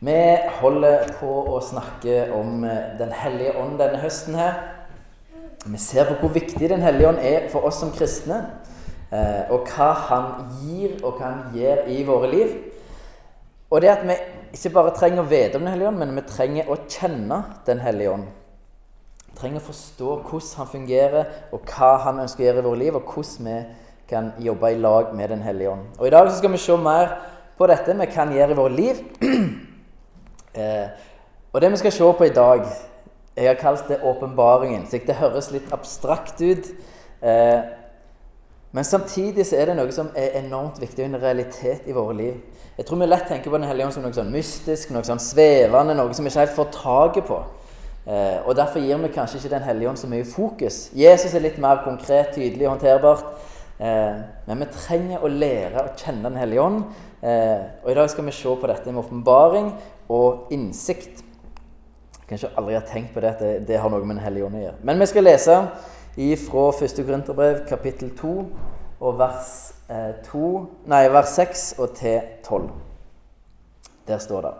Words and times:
Vi 0.00 0.16
holder 0.62 1.10
på 1.20 1.28
å 1.52 1.58
snakke 1.60 2.30
om 2.32 2.62
eh, 2.64 2.96
Den 2.96 3.10
hellige 3.12 3.52
ånd 3.60 3.76
denne 3.76 4.00
høsten 4.00 4.38
her. 4.38 4.54
Vi 5.66 5.76
ser 5.76 6.08
på 6.08 6.14
hvor 6.22 6.32
viktig 6.32 6.70
Den 6.72 6.80
hellige 6.80 7.10
ånd 7.10 7.20
er 7.20 7.50
for 7.52 7.68
oss 7.68 7.82
som 7.82 7.92
kristne. 7.92 8.38
eh, 9.12 9.52
Og 9.52 9.68
hva 9.68 9.90
han 10.08 10.30
gir, 10.62 10.96
og 11.04 11.18
hva 11.18 11.34
han 11.34 11.52
gjør 11.52 11.84
i 11.92 12.00
våre 12.08 12.32
liv. 12.32 12.56
Og 13.70 13.82
det 13.84 13.92
at 13.92 14.08
vi 14.08 14.16
ikke 14.56 14.72
bare 14.78 14.96
trenger 14.96 15.20
å 15.20 15.28
vite 15.28 15.60
om 15.60 15.68
Den 15.68 15.74
hellige 15.74 15.92
ånd, 15.92 15.98
men 15.98 16.16
vi 16.16 16.26
trenger 16.32 16.72
å 16.72 16.80
kjenne 16.88 17.44
Den 17.66 17.84
hellige 17.84 18.16
ånd. 18.16 18.26
Vi 19.28 19.36
trenger 19.36 19.60
å 19.60 19.68
forstå 19.68 20.18
hvordan 20.24 20.56
han 20.56 20.74
fungerer, 20.74 21.24
og 21.52 21.60
hva 21.68 21.96
han 22.08 22.24
ønsker 22.24 22.40
å 22.40 22.46
gjøre 22.46 22.64
i 22.64 22.70
våre 22.70 22.84
liv, 22.86 22.96
og 22.96 23.04
hvordan 23.04 23.52
vi 23.52 23.62
kan 24.08 24.32
jobbe 24.40 24.72
i 24.72 24.80
lag 24.80 25.12
med 25.14 25.28
Den 25.28 25.42
hellige 25.42 25.76
ånd. 25.76 25.86
Og 25.98 26.06
I 26.06 26.10
dag 26.16 26.32
skal 26.32 26.56
vi 26.56 26.58
se 26.58 26.76
mer 26.76 27.18
på 27.58 27.68
dette 27.68 28.00
vi 28.00 28.06
kan 28.06 28.32
gjøre 28.32 28.56
i 28.56 28.64
våre 28.64 28.72
liv. 28.72 29.04
Eh, 30.54 30.88
og 31.52 31.60
det 31.60 31.70
vi 31.70 31.76
skal 31.76 31.92
se 31.92 32.12
på 32.18 32.24
i 32.26 32.34
dag 32.34 32.64
Jeg 33.36 33.46
har 33.46 33.54
kalt 33.54 33.88
det 33.88 34.02
åpenbaringen. 34.02 34.86
Så 34.86 34.98
det 35.06 35.14
høres 35.14 35.50
litt 35.52 35.72
abstrakt 35.72 36.40
ut. 36.42 36.66
Eh, 37.22 37.60
men 38.72 38.84
samtidig 38.84 39.46
så 39.46 39.56
er 39.56 39.70
det 39.70 39.76
noe 39.78 39.92
som 39.94 40.10
er 40.14 40.36
enormt 40.38 40.80
viktig 40.80 41.04
en 41.04 41.22
realitet 41.22 41.86
i 41.86 41.94
våre 41.94 42.14
liv. 42.16 42.34
Jeg 42.76 42.86
tror 42.86 43.00
vi 43.00 43.06
lett 43.06 43.26
tenker 43.28 43.50
på 43.50 43.58
Den 43.58 43.66
hellige 43.66 43.86
ånd 43.86 43.94
som 43.94 44.04
noe 44.04 44.14
sånn 44.14 44.30
mystisk, 44.34 44.92
noe 44.94 45.06
sånn 45.06 45.22
svevende, 45.22 45.96
noe 45.98 46.14
som 46.14 46.26
vi 46.26 46.30
ikke 46.30 46.44
helt 46.44 46.58
får 46.58 46.70
taket 46.76 47.26
på. 47.30 47.40
Eh, 48.06 48.38
og 48.46 48.54
Derfor 48.56 48.80
gir 48.80 49.00
vi 49.02 49.12
kanskje 49.14 49.40
ikke 49.40 49.54
Den 49.56 49.66
hellige 49.66 49.88
ånd 49.88 49.98
så 49.98 50.10
mye 50.10 50.24
fokus. 50.24 50.90
Jesus 50.94 51.34
er 51.34 51.44
litt 51.44 51.58
mer 51.58 51.82
konkret, 51.84 52.34
tydelig 52.34 52.68
håndterbart. 52.68 53.24
Eh, 53.80 54.20
men 54.46 54.62
vi 54.62 54.70
trenger 54.74 55.24
å 55.24 55.28
lære 55.28 55.84
å 55.84 55.94
kjenne 55.96 56.28
Den 56.28 56.38
hellige 56.38 56.62
ånd. 56.62 56.84
Eh, 57.22 57.64
og 57.84 57.90
I 57.90 57.94
dag 57.94 58.10
skal 58.10 58.24
vi 58.24 58.32
se 58.32 58.54
på 58.60 58.68
dette 58.70 58.92
med 58.92 59.02
åpenbaring 59.04 59.74
og 60.08 60.52
innsikt. 60.54 61.20
Kanskje 62.28 62.52
aldri 62.56 62.78
har 62.78 62.86
tenkt 62.88 63.12
på 63.12 63.20
det 63.20 63.34
at 63.34 63.42
det, 63.44 63.52
det 63.68 63.80
har 63.80 63.92
noe 63.92 64.04
med 64.06 64.16
Den 64.16 64.24
hellige 64.24 64.46
ånd 64.46 64.56
å 64.56 64.62
gjøre. 64.64 64.80
Men 64.88 65.02
vi 65.02 65.08
skal 65.10 65.28
lese 65.28 65.58
fra 66.46 66.64
1. 66.72 67.04
Korinterbrev 67.04 67.64
kapittel 67.68 68.14
2 68.16 68.32
og 69.00 69.18
vers, 69.18 69.52
eh, 69.88 70.14
2, 70.24 70.48
nei, 70.88 71.04
vers 71.12 71.36
6 71.36 71.66
og 71.78 71.94
til 72.00 72.20
12. 72.42 72.70
Der 74.08 74.18
står 74.18 74.42
det 74.46 74.56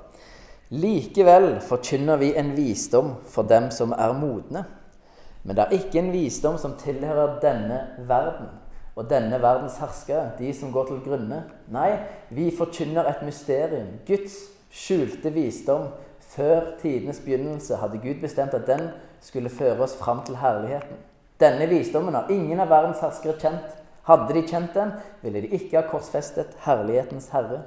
Likevel 0.70 1.56
forkynner 1.66 2.20
vi 2.20 2.34
en 2.38 2.52
visdom 2.54 3.16
for 3.26 3.42
dem 3.42 3.70
som 3.74 3.92
er 3.92 4.12
modne. 4.14 4.64
Men 5.42 5.56
det 5.56 5.64
er 5.64 5.78
ikke 5.80 5.98
en 5.98 6.12
visdom 6.12 6.58
som 6.58 6.76
tilhører 6.78 7.40
denne 7.42 7.80
verden 8.06 8.59
og 8.96 9.10
denne 9.10 9.42
verdens 9.42 9.78
herskere, 9.80 10.32
de 10.38 10.52
som 10.54 10.72
går 10.72 10.88
til 10.88 11.02
grunne. 11.04 11.42
Nei, 11.72 11.90
vi 12.30 12.50
forkynner 12.56 13.08
et 13.08 13.22
mysterium. 13.26 13.92
Guds 14.06 14.36
skjulte 14.70 15.32
visdom. 15.34 15.90
Før 16.30 16.76
tidenes 16.78 17.18
begynnelse 17.24 17.76
hadde 17.80 17.98
Gud 17.98 18.20
bestemt 18.22 18.54
at 18.54 18.66
den 18.68 18.90
skulle 19.20 19.50
føre 19.50 19.82
oss 19.82 19.96
fram 19.98 20.22
til 20.26 20.36
herligheten. 20.38 21.00
Denne 21.40 21.66
visdommen 21.66 22.14
har 22.14 22.30
ingen 22.30 22.60
av 22.60 22.70
verdens 22.70 23.00
herskere 23.02 23.38
kjent. 23.40 23.76
Hadde 24.06 24.34
de 24.34 24.42
kjent 24.46 24.74
den, 24.74 24.92
ville 25.22 25.42
de 25.42 25.50
ikke 25.56 25.80
ha 25.80 25.88
korsfestet 25.88 26.54
herlighetens 26.64 27.30
herre. 27.34 27.64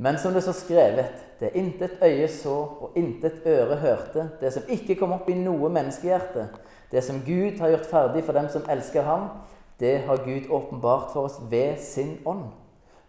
Men 0.00 0.18
som 0.18 0.32
det 0.32 0.42
står 0.42 0.56
skrevet, 0.56 1.24
det 1.40 1.52
intet 1.60 2.00
øye 2.02 2.28
så 2.32 2.56
og 2.80 2.96
intet 2.96 3.42
øre 3.46 3.76
hørte, 3.76 4.30
det 4.40 4.52
som 4.54 4.68
ikke 4.68 4.96
kom 4.96 5.12
opp 5.12 5.28
i 5.28 5.36
noe 5.36 5.68
menneskehjerte, 5.68 6.46
det 6.90 7.02
som 7.04 7.20
Gud 7.26 7.60
har 7.60 7.74
gjort 7.74 7.90
ferdig 7.90 8.24
for 8.24 8.36
dem 8.36 8.48
som 8.48 8.64
elsker 8.72 9.04
ham, 9.04 9.28
det 9.80 9.98
har 10.06 10.24
Gud 10.24 10.50
åpenbart 10.50 11.12
for 11.12 11.20
oss 11.20 11.40
ved 11.50 11.78
sin 11.78 12.18
ånd. 12.24 12.44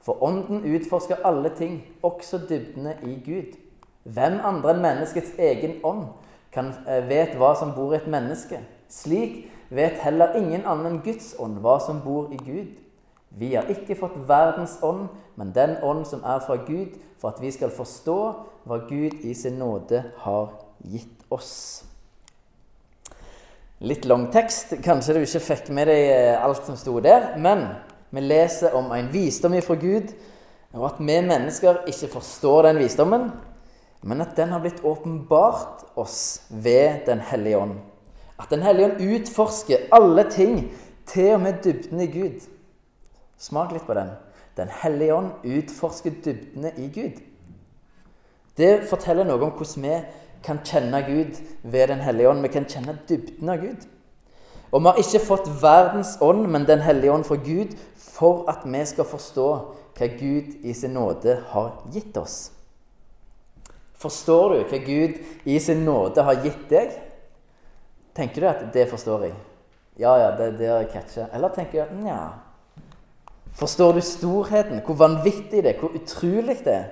For 0.02 0.24
Ånden 0.24 0.76
utforsker 0.76 1.16
alle 1.24 1.50
ting, 1.58 1.84
også 2.04 2.40
dybdene 2.50 2.96
i 3.04 3.22
Gud. 3.26 3.58
Hvem 4.04 4.40
andre 4.44 4.74
enn 4.74 4.82
menneskets 4.82 5.36
egen 5.38 5.76
ånd 5.84 6.06
kan, 6.52 6.74
eh, 6.88 7.10
vet 7.10 7.36
hva 7.38 7.54
som 7.60 7.74
bor 7.76 7.94
i 7.94 7.96
et 7.96 8.08
menneske? 8.08 8.60
Slik 8.90 9.52
vet 9.70 10.02
heller 10.02 10.34
ingen 10.36 10.66
annen 10.66 11.02
Guds 11.04 11.36
ånd 11.40 11.60
hva 11.62 11.80
som 11.80 12.02
bor 12.02 12.32
i 12.32 12.38
Gud. 12.38 12.68
Vi 13.30 13.54
har 13.54 13.64
ikke 13.70 13.96
fått 13.96 14.18
verdens 14.28 14.80
ånd, 14.84 15.08
men 15.36 15.52
den 15.56 15.78
ånd 15.84 16.06
som 16.06 16.24
er 16.24 16.40
fra 16.40 16.56
Gud, 16.56 16.98
for 17.20 17.30
at 17.30 17.42
vi 17.42 17.52
skal 17.52 17.70
forstå 17.70 18.34
hva 18.66 18.78
Gud 18.90 19.22
i 19.24 19.34
sin 19.34 19.60
nåde 19.60 20.04
har 20.18 20.50
gitt 20.84 21.24
oss. 21.30 21.86
Litt 23.82 24.06
lang 24.06 24.28
tekst. 24.30 24.76
Kanskje 24.86 25.16
du 25.16 25.24
ikke 25.24 25.40
fikk 25.42 25.70
med 25.74 25.90
deg 25.90 26.12
eh, 26.14 26.36
alt 26.38 26.68
som 26.68 26.76
sto 26.78 27.00
der. 27.02 27.32
Men 27.42 27.64
vi 28.14 28.22
leser 28.22 28.76
om 28.78 28.92
en 28.94 29.08
visdom 29.10 29.56
ifra 29.58 29.74
Gud, 29.82 30.12
og 30.78 30.84
at 30.86 31.00
vi 31.02 31.16
mennesker 31.26 31.80
ikke 31.90 32.12
forstår 32.14 32.68
den 32.68 32.82
visdommen, 32.84 33.32
men 34.06 34.22
at 34.22 34.36
den 34.38 34.54
har 34.54 34.62
blitt 34.62 34.84
åpenbart 34.86 35.82
oss 35.98 36.44
ved 36.50 37.08
Den 37.08 37.20
hellige 37.26 37.58
ånd. 37.58 37.74
At 38.38 38.54
Den 38.54 38.62
hellige 38.62 38.92
ånd 38.92 39.02
utforsker 39.02 39.90
alle 39.92 40.30
ting, 40.30 40.72
til 41.06 41.34
og 41.34 41.42
med 41.42 41.64
dybden 41.64 42.00
i 42.06 42.08
Gud. 42.08 42.46
Smak 43.38 43.74
litt 43.74 43.88
på 43.90 43.98
den. 43.98 44.14
Den 44.58 44.70
hellige 44.84 45.16
ånd 45.16 45.32
utforsker 45.44 46.22
dybdene 46.24 46.72
i 46.78 46.88
Gud. 46.94 47.18
Det 48.58 48.84
forteller 48.90 49.26
noe 49.26 49.42
om 49.42 49.56
hvordan 49.58 49.88
vi 49.88 49.98
kan 50.44 50.60
kjenne 50.66 51.02
Gud 51.08 51.42
ved 51.64 51.88
Den 51.88 52.00
hellige 52.00 52.30
ånd. 52.30 52.42
Vi 52.42 52.48
kan 52.48 52.66
kjenne 52.66 52.98
dybden 53.10 53.50
av 53.50 53.58
Gud. 53.62 53.88
Og 54.72 54.82
vi 54.82 54.88
har 54.88 55.00
ikke 55.02 55.26
fått 55.26 55.50
verdens 55.62 56.18
ånd, 56.22 56.48
men 56.48 56.66
Den 56.66 56.82
hellige 56.82 57.12
ånd 57.12 57.26
fra 57.28 57.36
Gud 57.36 57.76
for 57.98 58.46
at 58.50 58.64
vi 58.66 58.86
skal 58.86 59.06
forstå 59.06 59.48
hva 59.98 60.08
Gud 60.18 60.64
i 60.64 60.74
sin 60.74 60.94
nåde 60.94 61.38
har 61.52 61.72
gitt 61.94 62.18
oss. 62.18 62.52
Forstår 64.02 64.54
du 64.54 64.60
hva 64.70 64.80
Gud 64.86 65.20
i 65.46 65.60
sin 65.60 65.86
nåde 65.86 66.24
har 66.24 66.44
gitt 66.44 66.70
deg? 66.70 66.92
Tenker 68.16 68.42
du 68.42 68.48
at 68.48 68.74
'det 68.74 68.90
forstår 68.90 69.20
jeg'? 69.24 69.36
Ja, 70.00 70.16
ja, 70.18 70.32
det, 70.38 70.58
det 70.60 70.68
har 70.68 70.78
jeg 70.78 70.90
catcha. 70.90 71.26
Eller 71.34 71.50
tenker 71.50 71.72
du 71.72 71.80
at 71.80 71.92
'nja'? 71.92 72.30
Forstår 73.54 73.94
du 73.94 74.02
storheten? 74.02 74.82
Hvor 74.86 74.96
vanvittig 74.96 75.64
det 75.64 75.76
er? 75.76 75.80
Hvor 75.80 75.90
utrolig 75.90 76.58
det 76.66 76.74
er? 76.74 76.84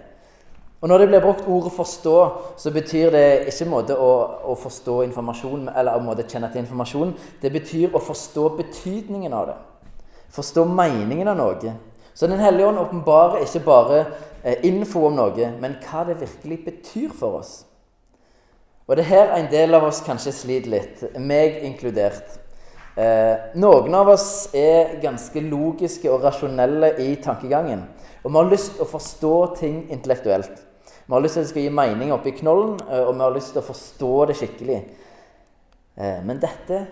Og 0.81 0.89
Når 0.89 0.97
det 0.97 1.07
blir 1.07 1.19
brukt 1.19 1.47
ordet 1.47 1.71
'forstå', 1.71 2.31
så 2.57 2.71
betyr 2.71 3.09
det 3.11 3.47
ikke 3.47 3.69
måte 3.69 3.97
å, 3.97 4.11
å, 4.43 4.55
forstå 4.55 5.01
informasjon, 5.01 5.69
eller 5.75 5.91
en 5.91 6.05
måte 6.05 6.23
kjenne 6.23 6.51
til 6.51 6.61
informasjon. 6.61 7.13
Det 7.41 7.51
betyr 7.51 7.95
å 7.95 7.99
forstå 7.99 8.49
betydningen 8.49 9.33
av 9.33 9.47
det. 9.47 9.55
Forstå 10.31 10.63
meningen 10.65 11.27
av 11.27 11.37
noe. 11.37 11.73
Så 12.13 12.27
Den 12.27 12.39
hellige 12.39 12.67
ånd 12.67 12.79
åpenbarer 12.79 13.43
ikke 13.43 13.65
bare 13.65 14.05
eh, 14.43 14.55
info 14.63 15.05
om 15.07 15.15
noe, 15.15 15.51
men 15.59 15.75
hva 15.83 16.05
det 16.07 16.21
virkelig 16.21 16.65
betyr 16.65 17.09
for 17.09 17.39
oss. 17.39 17.65
Og 18.87 18.95
det 18.95 19.05
er 19.05 19.09
her 19.09 19.35
en 19.37 19.51
del 19.51 19.75
av 19.75 19.83
oss 19.83 20.01
kanskje 20.01 20.31
sliter 20.31 20.69
litt, 20.69 21.03
meg 21.17 21.59
inkludert. 21.63 22.39
Eh, 22.95 23.51
noen 23.55 23.95
av 23.95 24.07
oss 24.09 24.49
er 24.53 24.95
ganske 25.01 25.41
logiske 25.41 26.09
og 26.11 26.23
rasjonelle 26.23 26.95
i 26.99 27.15
tankegangen. 27.15 27.83
Og 28.23 28.31
vi 28.31 28.37
har 28.37 28.49
lyst 28.49 28.73
til 28.75 28.83
å 28.83 28.89
forstå 28.89 29.35
ting 29.59 29.77
intellektuelt. 29.91 30.68
Vi 31.09 31.13
har 31.15 31.21
lyst 31.21 31.33
til 31.33 31.41
at 31.41 31.47
det 31.47 31.49
skal 31.49 31.63
gi 31.65 31.69
mening 31.73 32.11
oppi 32.13 32.31
knollen, 32.37 32.75
eh, 32.85 32.99
og 33.01 33.15
vi 33.15 33.23
har 33.23 33.31
lyst 33.33 33.55
til 33.55 33.63
å 33.63 33.65
forstå 33.65 34.09
det 34.29 34.33
skikkelig. 34.37 34.75
Eh, 35.97 36.19
men 36.21 36.37
dette 36.37 36.83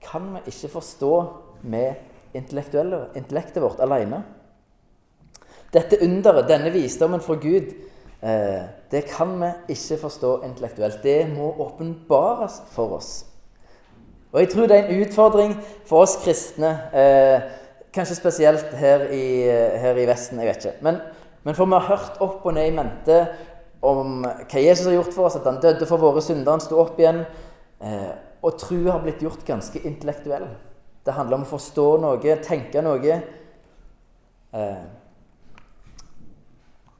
kan 0.00 0.30
vi 0.32 0.48
ikke 0.48 0.70
forstå 0.78 1.10
med 1.68 2.38
intellektet 2.40 3.60
vårt 3.60 3.82
alene. 3.84 4.22
Dette 5.74 5.98
underet, 6.00 6.48
denne 6.48 6.72
visdommen 6.72 7.20
fra 7.20 7.36
Gud, 7.36 7.74
eh, 8.22 8.62
det 8.90 9.02
kan 9.10 9.34
vi 9.42 9.50
ikke 9.74 9.98
forstå 10.06 10.30
intellektuelt. 10.48 11.02
Det 11.02 11.28
må 11.34 11.50
åpenbares 11.66 12.62
for 12.72 12.96
oss. 12.96 13.26
Og 14.32 14.40
jeg 14.40 14.54
tror 14.54 14.70
det 14.70 14.78
er 14.78 14.88
en 14.88 15.02
utfordring 15.04 15.52
for 15.84 16.06
oss 16.06 16.16
kristne, 16.24 16.72
kanskje 17.92 18.16
spesielt 18.16 18.72
her 18.72 19.04
i, 19.12 19.44
her 19.80 19.96
i 19.96 20.08
Vesten, 20.08 20.40
jeg 20.40 20.48
vet 20.48 20.64
ikke. 20.64 20.80
Men, 20.80 20.98
men 21.44 21.54
for 21.54 21.68
vi 21.68 21.76
har 21.76 21.88
hørt 21.92 22.20
opp 22.20 22.44
og 22.44 22.56
ned 22.56 22.72
i 22.72 22.74
mente 22.74 23.20
om 23.88 24.26
hva 24.26 24.62
Jesus 24.62 24.88
har 24.88 24.98
gjort 24.98 25.14
for 25.14 25.28
oss, 25.28 25.38
at 25.38 25.46
han 25.48 25.60
døde 25.62 25.88
for 25.88 26.02
våre 26.02 26.22
synder, 26.24 26.52
han 26.54 26.64
sto 26.64 26.78
opp 26.82 27.00
igjen. 27.00 27.24
Eh, 27.80 28.12
og 28.46 28.58
tro 28.60 28.78
har 28.88 29.02
blitt 29.02 29.24
gjort 29.24 29.44
ganske 29.46 29.82
intellektuell. 29.88 30.46
Det 31.06 31.14
handler 31.14 31.40
om 31.40 31.46
å 31.46 31.50
forstå 31.50 31.88
noe, 32.02 32.36
tenke 32.44 32.82
noe. 32.84 33.18
Eh, 34.56 34.86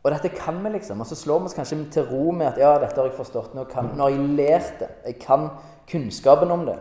og 0.06 0.12
dette 0.14 0.30
kan 0.36 0.58
vi, 0.62 0.70
liksom. 0.76 1.00
Og 1.02 1.08
så 1.08 1.18
slår 1.18 1.40
vi 1.42 1.50
oss 1.50 1.56
kanskje 1.56 1.80
til 1.96 2.06
ro 2.06 2.30
med 2.30 2.52
at 2.52 2.60
ja, 2.62 2.76
dette 2.78 3.00
har 3.00 3.08
jeg 3.08 3.16
forstått. 3.18 3.56
Nå, 3.58 3.64
kan, 3.70 3.90
nå 3.96 4.06
har 4.06 4.14
jeg 4.14 4.36
lært 4.38 4.76
det. 4.84 4.90
Jeg 5.08 5.18
kan 5.24 5.48
kunnskapen 5.90 6.52
om 6.54 6.62
det. 6.68 6.76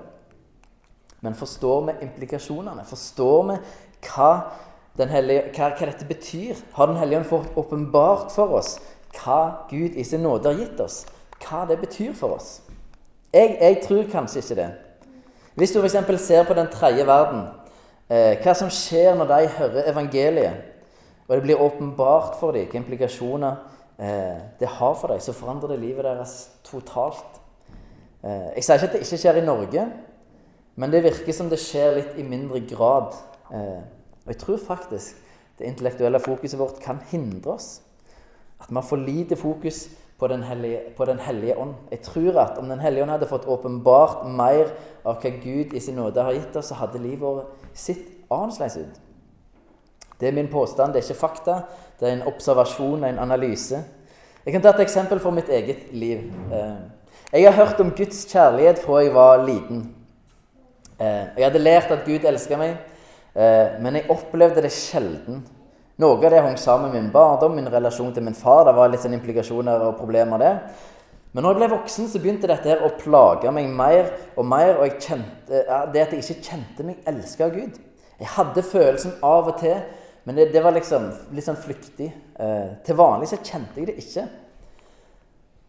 Men 1.25 1.37
forstår 1.37 1.87
vi 1.87 1.95
implikasjonene? 2.05 2.85
Forstår 2.85 3.47
vi 3.49 3.55
hva, 4.05 4.29
hellige, 5.09 5.47
hva, 5.55 5.71
hva 5.73 5.89
dette 5.89 6.05
betyr? 6.05 6.61
Har 6.77 6.91
Den 6.91 7.01
hellige 7.01 7.23
ånd 7.23 7.31
fått 7.31 7.57
åpenbart 7.57 8.29
for 8.35 8.59
oss 8.59 8.75
hva 9.17 9.67
Gud 9.69 9.95
i 9.95 10.03
sin 10.03 10.23
nåde 10.25 10.51
har 10.51 10.59
gitt 10.59 10.79
oss. 10.79 11.05
Hva 11.41 11.65
det 11.69 11.79
betyr 11.81 12.13
for 12.13 12.37
oss. 12.37 12.61
Jeg, 13.33 13.57
jeg 13.61 13.81
tror 13.83 14.09
kanskje 14.11 14.41
ikke 14.41 14.59
det. 14.61 14.69
Hvis 15.55 15.71
du 15.71 15.79
f.eks. 15.79 16.21
ser 16.21 16.43
på 16.47 16.53
den 16.53 16.67
tredje 16.71 17.05
verden, 17.07 17.45
eh, 18.09 18.35
hva 18.43 18.53
som 18.55 18.71
skjer 18.71 19.15
når 19.15 19.29
de 19.31 19.53
hører 19.57 19.89
evangeliet, 19.91 20.71
og 21.27 21.35
det 21.35 21.43
blir 21.43 21.61
åpenbart 21.61 22.35
for 22.39 22.53
dem 22.53 22.65
hvilke 22.65 22.77
implikasjoner 22.77 23.55
eh, 23.97 24.41
det 24.59 24.67
har 24.77 24.97
for 24.99 25.11
deg, 25.11 25.23
så 25.23 25.33
forandrer 25.33 25.73
det 25.73 25.81
livet 25.81 26.05
deres 26.05 26.35
totalt. 26.67 27.39
Eh, 28.23 28.51
jeg 28.57 28.67
sier 28.67 28.77
ikke 28.77 28.89
at 28.91 28.97
det 28.97 29.05
ikke 29.05 29.21
skjer 29.23 29.39
i 29.41 29.45
Norge, 29.45 29.87
men 30.75 30.91
det 30.91 31.05
virker 31.05 31.33
som 31.33 31.49
det 31.49 31.61
skjer 31.63 31.95
litt 31.99 32.19
i 32.19 32.27
mindre 32.27 32.61
grad. 32.67 33.15
Eh, 33.51 33.81
og 34.25 34.33
jeg 34.33 34.41
tror 34.41 34.61
faktisk 34.67 35.23
det 35.59 35.69
intellektuelle 35.69 36.19
fokuset 36.19 36.59
vårt 36.59 36.81
kan 36.83 36.99
hindre 37.11 37.55
oss. 37.55 37.79
At 38.65 38.71
vi 38.71 38.75
har 38.75 38.89
for 38.89 38.97
lite 38.97 39.35
fokus 39.35 39.89
på 40.19 40.27
Den 40.27 40.43
hellige, 40.43 40.79
på 40.97 41.05
den 41.05 41.19
hellige 41.19 41.57
ånd. 41.57 41.73
Jeg 41.91 42.01
tror 42.01 42.39
at 42.39 42.57
om 42.57 42.69
Den 42.69 42.79
hellige 42.79 43.03
ånd 43.03 43.11
hadde 43.11 43.27
fått 43.27 43.45
åpenbart 43.45 44.25
mer 44.27 44.71
av 45.05 45.19
hva 45.21 45.29
Gud 45.43 45.73
i 45.73 45.79
sin 45.79 45.95
nåde 45.95 46.23
har 46.23 46.33
gitt 46.33 46.55
oss, 46.55 46.71
så 46.71 46.77
hadde 46.79 47.01
livet 47.03 47.21
vårt 47.21 47.51
sett 47.73 48.07
annerledes 48.31 48.77
ut. 48.77 49.01
Det 50.19 50.27
er 50.27 50.31
min 50.31 50.47
påstand, 50.47 50.93
det 50.93 51.03
er 51.03 51.09
ikke 51.09 51.19
fakta. 51.19 51.59
Det 51.99 52.07
er 52.09 52.13
en 52.15 52.27
observasjon, 52.27 53.03
en 53.03 53.19
analyse. 53.19 53.83
Jeg 54.45 54.53
kan 54.53 54.61
ta 54.61 54.71
et 54.71 54.85
eksempel 54.85 55.19
fra 55.19 55.31
mitt 55.31 55.49
eget 55.49 55.91
liv. 55.91 56.31
Eh, 56.53 56.75
jeg 57.33 57.51
har 57.51 57.65
hørt 57.65 57.79
om 57.79 57.91
Guds 57.91 58.25
kjærlighet 58.31 58.79
fra 58.79 59.01
jeg 59.03 59.13
var 59.13 59.43
liten. 59.45 59.95
Eh, 60.99 61.25
jeg 61.37 61.43
hadde 61.43 61.59
lært 61.59 61.91
at 61.91 62.05
Gud 62.05 62.23
elska 62.25 62.57
meg, 62.57 62.77
eh, 63.35 63.75
men 63.81 63.95
jeg 63.95 64.09
opplevde 64.09 64.61
det 64.63 64.71
sjelden. 64.71 65.43
Noe 65.95 66.17
av 66.19 66.27
det 66.27 66.41
hang 66.43 66.57
sammen 66.59 66.91
med 66.91 67.03
min 67.03 67.11
barndom, 67.11 67.53
min 67.55 67.69
relasjon 67.71 68.11
til 68.13 68.23
min 68.25 68.35
far. 68.35 68.65
Det 68.67 68.73
var 68.75 68.89
litt 68.91 69.03
sånn 69.05 69.15
implikasjoner 69.15 69.85
og 69.85 69.95
problemer 69.95 70.41
det. 70.41 70.53
Men 71.31 71.45
når 71.45 71.53
jeg 71.53 71.59
ble 71.61 71.69
voksen, 71.71 72.09
så 72.11 72.19
begynte 72.19 72.49
dette 72.51 72.67
her 72.67 72.83
å 72.83 72.93
plage 72.99 73.51
meg 73.55 73.69
mer 73.71 74.09
og 74.35 74.43
mer. 74.47 74.73
Og 74.83 74.97
kjente, 74.99 75.61
det 75.93 76.03
at 76.03 76.11
jeg 76.11 76.19
ikke 76.19 76.49
kjente 76.49 76.87
meg 76.87 77.07
elska 77.07 77.47
av 77.47 77.55
Gud. 77.55 77.79
Jeg 78.19 78.31
hadde 78.35 78.63
følelsen 78.63 79.15
av 79.23 79.47
og 79.51 79.57
til, 79.59 79.77
men 80.27 80.35
det, 80.35 80.49
det 80.51 80.63
var 80.63 80.75
liksom 80.75 81.07
litt 81.35 81.47
sånn 81.47 81.59
flyktig. 81.63 82.09
Eh, 82.43 82.75
til 82.83 82.99
vanlig 82.99 83.31
så 83.31 83.39
kjente 83.39 83.79
jeg 83.79 83.87
det 83.87 83.97
ikke. 84.03 84.27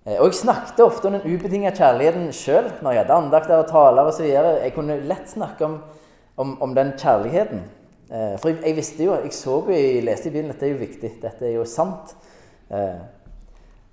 Eh, 0.07 0.19
og 0.19 0.29
jeg 0.33 0.41
snakket 0.43 0.85
ofte 0.89 1.07
om 1.07 1.21
den 1.21 1.27
ubetinga 1.37 1.71
kjærligheten 1.75 2.29
sjøl 2.35 2.73
når 2.81 2.97
jeg 2.97 3.05
hadde 3.05 3.23
andakter 3.23 3.63
og 3.63 3.71
taler 3.71 4.11
osv. 4.11 4.27
Jeg 4.27 4.75
kunne 4.75 4.99
lett 5.07 5.31
snakke 5.31 5.71
om, 5.71 5.81
om, 6.35 6.55
om 6.67 6.75
den 6.75 6.97
kjærligheten. 6.99 7.63
Eh, 8.07 8.37
for 8.39 8.53
jeg, 8.53 8.61
jeg, 8.63 8.77
visste 8.77 9.07
jo, 9.07 9.15
jeg 9.19 9.35
så 9.35 9.59
jo, 9.67 9.75
jeg 9.75 10.05
leste 10.07 10.31
i 10.31 10.35
Bibelen 10.35 10.55
at 10.55 10.61
det 10.63 10.69
er 10.69 10.75
jo 10.75 10.83
viktig. 10.85 11.13
Dette 11.23 11.49
er 11.49 11.57
jo 11.57 11.65
sant. 11.69 12.15
Eh, 12.71 13.01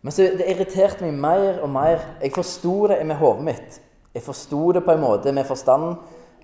men 0.04 0.13
så 0.13 0.27
det 0.38 0.50
irriterte 0.51 1.06
meg 1.06 1.15
mer 1.18 1.62
og 1.63 1.71
mer. 1.74 2.04
Jeg 2.21 2.36
forsto 2.36 2.75
det 2.92 3.00
med 3.07 3.18
hodet 3.21 3.48
mitt. 3.48 3.80
Jeg 4.13 4.25
forsto 4.25 4.74
det 4.75 4.83
på 4.86 4.94
en 4.94 5.01
måte 5.01 5.31
med 5.33 5.48
forstanden, 5.50 5.95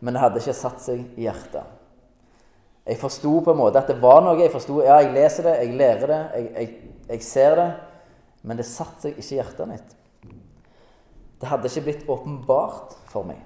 men 0.01 0.15
det 0.15 0.23
hadde 0.23 0.41
ikke 0.41 0.55
satt 0.57 0.81
seg 0.81 1.03
i 1.19 1.27
hjertet. 1.27 1.75
Jeg 2.89 2.97
forsto 2.97 3.35
på 3.45 3.53
en 3.53 3.59
måte 3.59 3.77
at 3.77 3.91
det 3.91 3.99
var 4.01 4.23
noe. 4.25 4.39
Jeg 4.39 4.53
forsto, 4.53 4.79
ja, 4.81 4.97
jeg 5.03 5.13
leser 5.13 5.45
det, 5.45 5.57
jeg 5.59 5.77
lærer 5.77 6.09
det, 6.09 6.21
jeg, 6.33 6.49
jeg, 6.55 6.95
jeg 7.11 7.27
ser 7.27 7.59
det. 7.59 7.69
Men 8.47 8.57
det 8.57 8.65
satte 8.65 9.03
seg 9.03 9.19
ikke 9.19 9.35
i 9.35 9.39
hjertet 9.41 9.69
mitt. 9.69 9.95
Det 11.39 11.47
hadde 11.47 11.69
ikke 11.69 11.85
blitt 11.85 12.09
åpenbart 12.09 12.95
for 13.11 13.27
meg. 13.27 13.43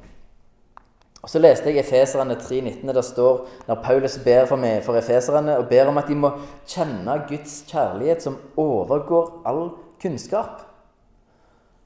Og 1.24 1.30
Så 1.31 1.40
leste 1.40 1.72
jeg 1.72 1.80
Efeserne 1.80 2.36
3,19. 2.36 2.92
Der 2.92 3.02
står 3.02 3.48
når 3.68 3.81
Paulus 3.84 4.18
ber 4.24 4.46
for, 4.46 4.60
meg, 4.60 4.84
for 4.84 5.00
efeserne 5.00 5.58
og 5.58 5.70
ber 5.70 5.88
om 5.88 5.98
at 5.98 6.10
de 6.12 6.18
må 6.20 6.34
kjenne 6.68 7.16
Guds 7.30 7.62
kjærlighet 7.70 8.25
som 8.25 8.36
overgår 8.60 9.40
all 9.48 9.70
kunnskap. 10.04 10.66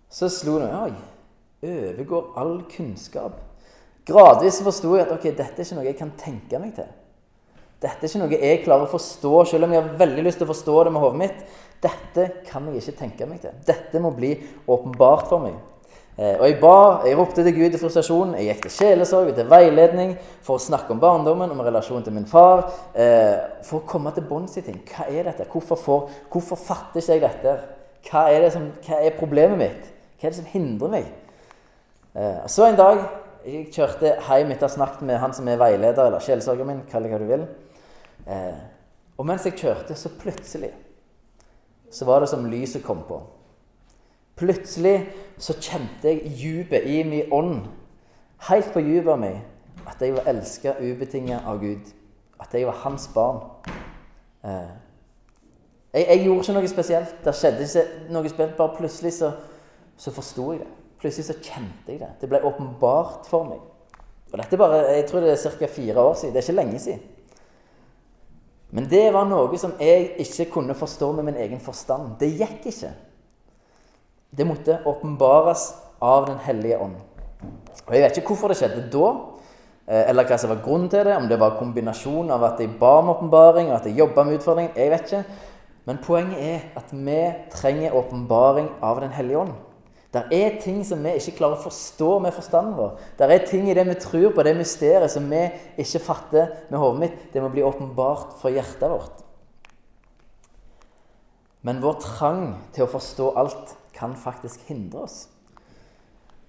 Så 0.09 0.29
slo 0.33 0.57
det 0.63 0.71
meg 0.71 0.97
overgår 1.67 2.33
all 2.37 2.61
kunnskap. 2.71 3.41
Gradvis 4.07 4.61
forsto 4.63 4.95
jeg 4.95 5.05
at 5.05 5.13
ok, 5.13 5.25
dette 5.35 5.61
er 5.61 5.65
ikke 5.65 5.77
noe 5.77 5.87
jeg 5.87 5.99
kan 5.99 6.13
tenke 6.17 6.61
meg 6.61 6.73
til. 6.77 6.89
Dette 7.81 8.05
er 8.05 8.09
ikke 8.09 8.21
noe 8.23 8.37
jeg 8.41 8.61
klarer 8.63 8.87
å 8.87 8.91
forstå, 8.91 9.33
selv 9.51 9.67
om 9.67 9.73
jeg 9.73 9.83
har 9.83 9.97
veldig 9.99 10.23
lyst 10.25 10.39
til 10.41 10.47
å 10.47 10.53
forstå 10.53 10.77
det 10.87 10.93
med 10.95 11.03
hodet 11.03 11.21
mitt. 11.21 11.41
Dette 11.83 12.29
kan 12.47 12.69
jeg 12.71 12.81
ikke 12.81 12.99
tenke 13.03 13.27
meg 13.29 13.41
til. 13.43 13.57
Dette 13.67 14.01
må 14.01 14.13
bli 14.15 14.31
åpenbart 14.65 15.27
for 15.29 15.43
meg. 15.43 15.59
Eh, 16.17 16.33
og 16.39 16.47
jeg 16.47 16.55
ba, 16.57 16.77
jeg 17.05 17.17
ropte 17.17 17.43
til 17.45 17.53
Gud 17.53 17.75
i 17.75 17.79
frustrasjon. 17.79 18.31
Jeg 18.39 18.47
gikk 18.49 18.63
til 18.65 18.73
sjelesorg, 18.73 19.35
til 19.37 19.49
veiledning 19.51 20.15
for 20.45 20.57
å 20.57 20.63
snakke 20.63 20.95
om 20.95 21.01
barndommen, 21.01 21.51
om 21.53 21.61
relasjonen 21.61 22.07
til 22.07 22.15
min 22.15 22.25
far. 22.29 22.63
Eh, 22.97 23.61
for 23.67 23.83
å 23.83 23.89
komme 23.89 24.13
til 24.15 24.25
bunns 24.25 24.57
i 24.57 24.63
ting. 24.65 24.79
Hva 24.89 25.05
er 25.11 25.29
dette? 25.29 25.45
Hvorfor, 25.51 25.77
får, 25.83 26.17
hvorfor 26.33 26.57
fatter 26.57 27.03
ikke 27.03 27.19
jeg 27.19 27.25
dette? 27.27 27.53
Hva 28.09 28.25
er, 28.33 28.47
som, 28.53 28.65
hva 28.87 29.03
er, 29.03 29.13
problemet 29.19 29.61
mitt? 29.61 29.93
Hva 30.17 30.25
er 30.25 30.33
det 30.33 30.39
som 30.39 30.49
hindrer 30.55 30.93
meg? 30.95 31.13
Eh, 32.17 32.41
så 32.49 32.65
en 32.65 32.81
dag 32.81 33.05
jeg 33.45 33.69
kjørte 33.77 34.17
hjem 34.25 34.49
etter 34.55 34.65
å 34.65 34.71
ha 34.71 34.73
snakket 34.73 35.05
med 35.05 35.21
han 35.21 35.37
som 35.37 35.45
er 35.47 35.61
veileder, 35.61 36.09
eller 36.09 36.23
sjelesørgeren 36.23 36.73
min, 36.73 36.83
kall 36.89 37.05
det 37.05 37.13
hva 37.13 37.21
du 37.21 37.29
vil. 37.29 37.45
og 39.15 39.25
mens 39.29 39.45
jeg 39.47 39.55
kjørte, 39.55 39.95
så 39.95 40.09
plutselig 40.19 40.73
så 41.93 42.03
var 42.09 42.19
det 42.19 42.27
som 42.27 42.43
lyset 42.51 42.83
kom 42.83 43.05
på. 43.07 43.21
Plutselig 44.37 44.95
så 45.41 45.55
kjente 45.57 46.11
jeg 46.11 46.31
dypet 46.37 46.85
i 46.85 47.03
min 47.03 47.33
ånd, 47.33 47.61
helt 48.49 48.73
på 48.73 48.81
dypet 48.85 49.13
av 49.13 49.21
meg, 49.21 49.39
at 49.87 50.01
jeg 50.01 50.13
var 50.13 50.27
elska 50.29 50.75
ubetinget 50.81 51.45
av 51.47 51.61
Gud. 51.61 51.93
At 52.39 52.53
jeg 52.53 52.67
var 52.67 52.77
hans 52.83 53.07
barn. 53.13 53.39
Eh, 54.45 54.75
jeg, 55.93 56.05
jeg, 56.05 56.23
gjorde 56.25 56.43
ikke 56.43 56.57
noe 56.57 56.69
spesielt. 56.69 57.15
Det 57.25 57.33
skjedde 57.33 57.65
ikke 57.65 58.13
noe 58.13 58.29
spesielt. 58.29 58.57
Bare 58.59 58.75
plutselig 58.77 59.13
så, 59.17 59.31
så 59.97 60.13
forsto 60.13 60.51
jeg 60.53 60.61
det. 60.61 60.69
Plutselig 61.01 61.25
så 61.31 61.37
kjente 61.39 61.95
jeg 61.95 62.01
det. 62.03 62.11
Det 62.21 62.29
ble 62.29 62.43
åpenbart 62.45 63.25
for 63.29 63.47
meg. 63.49 63.63
Og 64.27 64.37
dette 64.37 64.59
bare, 64.59 64.83
Jeg 64.99 65.07
tror 65.09 65.23
det 65.23 65.33
er 65.33 65.57
ca. 65.57 65.65
fire 65.65 66.01
år 66.01 66.13
siden. 66.13 66.35
Det 66.35 66.43
er 66.43 66.49
ikke 66.49 66.61
lenge 66.61 66.79
siden. 66.79 66.99
Men 68.71 68.89
det 68.91 69.13
var 69.13 69.25
noe 69.25 69.57
som 69.57 69.73
jeg 69.79 70.11
ikke 70.19 70.51
kunne 70.51 70.75
forstå 70.75 71.11
med 71.11 71.23
min 71.23 71.39
egen 71.39 71.59
forstand. 71.59 72.19
Det 72.19 72.33
gikk 72.35 72.65
ikke. 72.65 72.91
Det 74.29 74.45
måtte 74.45 74.79
åpenbares 74.85 75.73
av 75.99 76.25
Den 76.25 76.37
hellige 76.37 76.79
ånd. 76.79 76.95
Og 77.87 77.93
Jeg 77.93 78.03
vet 78.03 78.17
ikke 78.17 78.33
hvorfor 78.33 78.51
det 78.51 78.57
skjedde 78.59 78.89
da, 78.91 79.11
eh, 79.87 80.09
eller 80.09 80.27
hva 80.27 80.37
som 80.37 80.49
var 80.49 80.63
grunnen 80.63 80.89
til 80.89 81.05
det. 81.05 81.15
Om 81.15 81.27
det 81.27 81.39
var 81.39 81.51
en 81.51 81.59
kombinasjon 81.59 82.31
av 82.31 82.43
at 82.43 82.59
jeg 82.59 82.79
ba 82.79 82.99
om 82.99 83.09
åpenbaring, 83.09 83.69
og 83.69 83.75
at 83.79 83.85
jeg 83.85 83.97
jobba 83.97 84.23
med 84.23 84.39
utfordringen. 84.39 84.75
Jeg 84.75 84.91
vet 84.91 85.11
ikke. 85.11 85.23
Men 85.85 85.97
poenget 86.03 86.39
er 86.39 86.59
at 86.75 86.91
vi 86.91 87.33
trenger 87.51 87.95
åpenbaring 87.95 88.69
av 88.81 88.99
Den 88.99 89.09
hellige 89.09 89.39
ånd. 89.39 89.53
Det 90.13 90.23
er 90.31 90.61
ting 90.61 90.83
som 90.87 91.03
vi 91.03 91.13
ikke 91.19 91.35
klarer 91.37 91.57
å 91.57 91.65
forstå 91.67 92.19
med 92.23 92.33
forstanden 92.33 92.75
vår. 92.77 92.99
Det 93.19 93.27
er 93.27 93.45
ting 93.45 93.69
i 93.69 93.73
det 93.75 93.85
vi 93.87 93.95
tror 93.99 94.31
på, 94.33 94.43
det 94.43 94.55
mysteriet, 94.55 95.11
som 95.11 95.29
vi 95.29 95.43
ikke 95.77 95.99
fatter 95.99 96.53
med 96.69 96.79
hodet 96.79 96.99
mitt. 96.99 97.17
Det 97.33 97.41
må 97.43 97.49
bli 97.51 97.63
åpenbart 97.63 98.37
for 98.41 98.49
hjertet 98.49 98.87
vårt. 98.89 99.23
Men 101.67 101.81
vår 101.83 101.99
trang 101.99 102.55
til 102.75 102.85
å 102.85 102.91
forstå 102.91 103.33
alt 103.35 103.75
kan 103.97 104.15
faktisk 104.15 104.63
hindre 104.69 105.05
oss. 105.07 105.27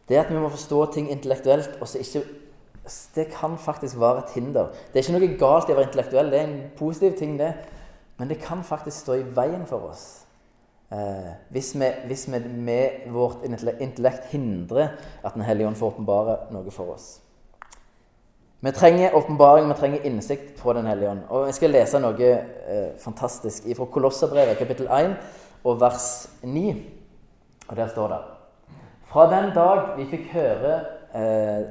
Det 0.08 0.16
at 0.16 0.30
vi 0.32 0.38
må 0.40 0.48
forstå 0.48 0.84
ting 0.92 1.10
intellektuelt 1.10 1.78
også 1.80 1.98
ikke, 1.98 2.22
Det 3.14 3.26
kan 3.28 3.58
faktisk 3.58 4.00
være 4.00 4.18
et 4.18 4.30
hinder. 4.34 4.70
Det 4.92 4.96
er 4.96 5.10
ikke 5.10 5.18
noe 5.18 5.36
galt 5.38 5.68
i 5.68 5.72
å 5.72 5.76
være 5.76 5.90
intellektuell, 5.90 6.30
det 6.32 6.38
er 6.38 6.46
en 6.46 6.70
positiv 6.76 7.18
ting, 7.18 7.34
det. 7.38 7.52
Men 8.16 8.28
det 8.28 8.38
kan 8.40 8.64
faktisk 8.64 8.96
stå 8.96 9.18
i 9.18 9.26
veien 9.36 9.66
for 9.66 9.90
oss. 9.90 10.24
Eh, 10.92 11.32
hvis 11.52 11.74
vi, 11.76 11.90
hvis 12.06 12.32
vi 12.32 12.38
med 12.48 13.12
vårt 13.12 13.44
intellekt 13.80 14.24
hindrer 14.30 14.88
at 15.24 15.34
Den 15.34 15.42
hellige 15.42 15.66
ånd 15.66 15.76
får 15.76 15.86
åpenbare 15.86 16.36
noe 16.50 16.70
for 16.70 16.94
oss. 16.94 17.20
Vi 18.60 18.70
trenger 18.70 19.14
åpenbaring, 19.14 19.68
vi 19.68 19.74
trenger 19.74 20.06
innsikt 20.08 20.56
på 20.56 20.72
Den 20.72 20.86
hellige 20.86 21.10
ånd. 21.10 21.20
Og 21.28 21.46
Jeg 21.46 21.54
skal 21.54 21.70
lese 21.70 22.00
noe 22.00 22.30
eh, 22.32 22.96
fantastisk 22.98 23.68
fra 23.76 23.84
Kolosserbrevet, 23.84 24.58
kapittel 24.58 24.88
1 24.88 25.12
og 25.64 25.80
vers 25.80 26.28
9. 26.42 26.97
Og 27.68 27.76
der 27.76 27.90
står 27.92 28.08
det 28.08 28.22
Fra 29.08 29.28
den 29.30 29.52
dag 29.54 29.94
vi 29.96 30.08
fikk 30.08 30.32
høre 30.32 30.72
eh, 31.16 31.68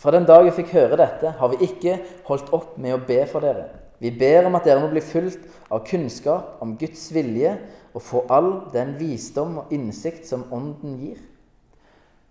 fra 0.00 0.14
den 0.14 0.24
dag 0.24 0.46
vi 0.46 0.52
fikk 0.56 0.70
høre 0.72 0.96
dette, 0.96 1.34
har 1.36 1.50
vi 1.52 1.66
ikke 1.66 1.98
holdt 2.24 2.54
opp 2.56 2.78
med 2.80 2.94
å 2.96 3.02
be 3.04 3.18
for 3.28 3.44
dere. 3.44 3.66
Vi 4.00 4.08
ber 4.16 4.46
om 4.48 4.54
at 4.56 4.64
dere 4.64 4.80
må 4.80 4.88
bli 4.88 5.02
fulgt 5.04 5.42
av 5.68 5.82
kunnskap 5.84 6.62
om 6.64 6.72
Guds 6.80 7.02
vilje 7.12 7.52
og 7.92 8.04
få 8.06 8.22
all 8.32 8.48
den 8.72 8.94
visdom 8.96 9.58
og 9.60 9.74
innsikt 9.76 10.24
som 10.24 10.46
Ånden 10.56 10.96
gir. 11.02 11.20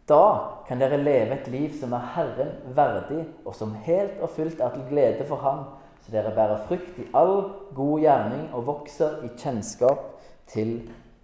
Da 0.09 0.65
kan 0.65 0.81
dere 0.81 0.97
leve 0.97 1.37
et 1.37 1.51
liv 1.53 1.77
som 1.77 1.93
er 1.93 2.09
Herren 2.15 2.55
verdig, 2.73 3.21
og 3.45 3.53
som 3.53 3.77
helt 3.85 4.17
og 4.17 4.33
fullt 4.33 4.65
er 4.65 4.73
til 4.73 4.89
glede 4.89 5.29
for 5.29 5.45
Ham, 5.45 5.67
så 6.01 6.15
dere 6.15 6.33
bærer 6.33 6.65
frukt 6.65 6.97
i 6.97 7.05
all 7.13 7.51
god 7.77 7.99
gjerning 8.01 8.47
og 8.49 8.65
vokser 8.71 9.21
i 9.27 9.35
kjennskap 9.37 10.07
til 10.49 10.79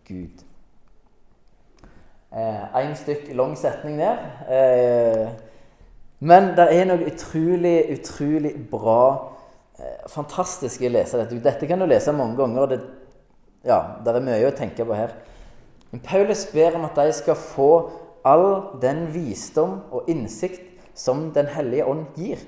Gud. 0.05 0.44
Én 2.35 2.89
eh, 2.91 2.95
stykk 2.99 3.29
lang 3.31 3.53
setning 3.55 3.99
der. 3.99 4.17
Eh, 4.51 5.29
men 6.19 6.49
det 6.57 6.65
er 6.75 6.87
noe 6.89 7.07
utrolig, 7.07 7.77
utrolig 7.95 8.51
bra 8.71 9.03
eh, 9.79 10.01
Fantastisk 10.11 10.81
å 10.83 10.89
lese 10.91 11.21
dette. 11.21 11.37
Dette 11.39 11.69
kan 11.69 11.79
du 11.79 11.87
lese 11.87 12.11
mange 12.11 12.35
ganger. 12.35 12.73
Det, 12.73 12.79
ja, 13.63 13.77
det 14.03 14.11
er 14.11 14.25
mye 14.25 14.49
å 14.49 14.55
tenke 14.55 14.83
på 14.83 14.97
her. 14.97 15.13
Men 15.93 16.01
Paulus 16.03 16.43
ber 16.51 16.75
om 16.75 16.83
at 16.89 16.99
de 16.99 17.13
skal 17.15 17.39
få 17.39 17.69
all 18.27 18.49
den 18.81 19.05
visdom 19.13 19.77
og 19.93 20.09
innsikt 20.11 20.73
som 20.95 21.29
Den 21.35 21.47
hellige 21.51 21.85
ånd 21.87 22.17
gir. 22.19 22.41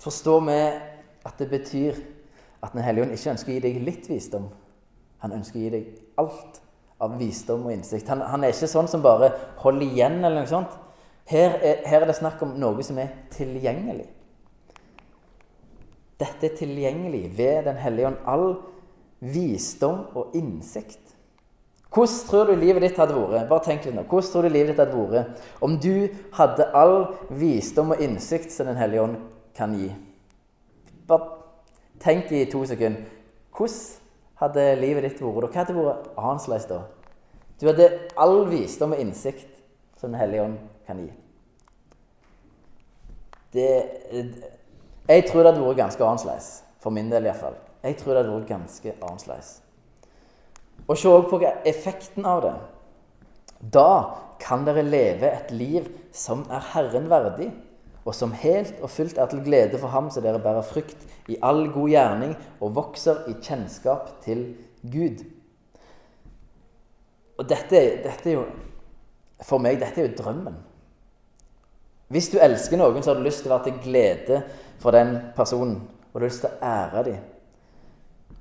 Forstår 0.00 0.40
vi 0.46 0.56
at 1.28 1.36
det 1.40 1.50
betyr 1.50 2.00
at 2.62 2.72
Den 2.72 2.82
hellige 2.86 3.04
ånd 3.04 3.12
ikke 3.16 3.34
ønsker 3.34 3.52
å 3.52 3.58
gi 3.58 3.64
deg 3.66 3.84
litt 3.84 4.08
visdom, 4.08 4.48
Han 5.20 5.36
ønsker 5.36 5.58
å 5.58 5.62
gi 5.62 5.74
deg 5.74 5.92
alt 6.16 6.62
av 7.00 7.18
visdom 7.18 7.66
og 7.66 7.72
innsikt. 7.72 8.08
Han, 8.10 8.22
han 8.26 8.44
er 8.44 8.54
ikke 8.54 8.70
sånn 8.70 8.90
som 8.90 9.02
bare 9.04 9.30
holder 9.62 9.86
igjen 9.86 10.18
eller 10.20 10.42
noe 10.42 10.50
sånt. 10.50 10.76
Her 11.28 11.58
er, 11.60 11.82
her 11.86 12.02
er 12.02 12.10
det 12.10 12.16
snakk 12.18 12.40
om 12.42 12.56
noe 12.58 12.84
som 12.86 12.98
er 12.98 13.12
tilgjengelig. 13.34 14.08
Dette 16.18 16.48
er 16.48 16.56
tilgjengelig 16.58 17.28
ved 17.38 17.68
Den 17.68 17.78
hellige 17.78 18.10
ånd. 18.10 18.24
All 18.26 18.48
visdom 19.20 20.06
og 20.18 20.34
innsikt. 20.38 21.14
Hvordan 21.94 22.28
tror 22.28 22.50
du 22.50 22.58
livet 22.60 22.84
ditt 22.84 22.98
hadde 23.00 23.16
vært 23.16 23.48
Bare 23.48 23.64
tenk 23.64 23.86
litt 23.86 23.94
nå, 23.96 24.02
hvordan 24.04 24.28
tror 24.28 24.44
du 24.44 24.52
livet 24.52 24.74
ditt 24.74 24.82
hadde 24.82 25.04
vært 25.08 25.46
om 25.64 25.78
du 25.80 26.08
hadde 26.36 26.66
all 26.76 26.98
visdom 27.32 27.94
og 27.94 28.02
innsikt 28.04 28.52
som 28.52 28.68
Den 28.68 28.76
hellige 28.76 29.06
ånd 29.06 29.16
kan 29.56 29.72
gi? 29.78 29.88
Bare 31.08 31.38
tenk 32.02 32.32
i 32.32 32.44
to 32.50 32.60
sekunder. 32.68 33.06
Hvordan 33.56 33.97
hadde 34.40 34.64
livet 34.80 35.06
ditt 35.06 35.22
vært 35.22 35.44
da? 35.44 35.50
Hva 35.50 35.62
hadde 35.62 35.76
vært 35.78 36.10
annerledes 36.16 36.68
da? 36.70 36.80
Du 37.58 37.66
hadde 37.66 37.88
all 38.16 38.44
visdom 38.50 38.94
og 38.94 39.00
innsikt 39.02 39.56
som 39.98 40.12
Den 40.12 40.20
hellige 40.20 40.44
ånd 40.46 40.58
kan 40.86 41.00
gi. 41.02 41.08
Det, 43.52 43.70
jeg 45.08 45.24
tror 45.26 45.42
det 45.42 45.52
hadde 45.52 45.64
vært 45.64 45.80
ganske 45.80 46.04
annerledes. 46.06 46.50
For 46.78 46.94
min 46.94 47.10
del 47.10 47.26
iallfall. 47.26 47.56
Jeg 47.82 47.96
tror 47.98 48.14
det 48.14 48.22
hadde 48.22 48.36
vært 48.36 48.52
ganske 48.52 48.94
annerledes. 49.02 49.52
Og 50.86 50.96
se 50.96 51.10
også 51.10 51.30
på 51.32 51.40
effekten 51.66 52.26
av 52.26 52.42
det. 52.44 52.54
Da 53.74 53.90
kan 54.38 54.62
dere 54.66 54.86
leve 54.86 55.32
et 55.32 55.50
liv 55.50 55.88
som 56.14 56.44
er 56.46 56.62
Herren 56.72 57.08
verdig, 57.10 57.50
og 58.08 58.14
som 58.16 58.32
helt 58.32 58.78
og 58.80 58.88
fullt 58.88 59.18
er 59.20 59.28
til 59.28 59.42
glede 59.44 59.78
for 59.78 59.92
ham, 59.92 60.08
så 60.10 60.22
dere 60.24 60.40
bærer 60.40 60.64
frukt 60.64 61.02
i 61.28 61.36
all 61.44 61.66
god 61.72 61.90
gjerning 61.92 62.32
og 62.60 62.72
vokser 62.78 63.26
i 63.28 63.34
kjennskap 63.44 64.14
til 64.24 64.46
Gud. 64.80 65.20
Og 67.38 67.44
dette, 67.48 67.82
dette 68.04 68.32
er 68.32 68.40
jo 68.40 68.46
For 69.46 69.62
meg 69.62 69.76
dette 69.78 70.00
er 70.02 70.08
jo 70.08 70.16
drømmen. 70.18 70.56
Hvis 72.10 72.26
du 72.32 72.40
elsker 72.42 72.80
noen, 72.80 73.04
så 73.04 73.12
har 73.12 73.20
du 73.20 73.22
lyst 73.22 73.44
til 73.44 73.52
å 73.52 73.54
være 73.54 73.68
til 73.68 73.76
glede 73.84 74.40
for 74.82 74.96
den 74.96 75.12
personen. 75.36 75.76
Og 76.10 76.16
du 76.16 76.24
har 76.24 76.32
lyst 76.32 76.42
til 76.42 76.50
å 76.50 76.66
ære 76.66 77.04
dem. 77.06 77.20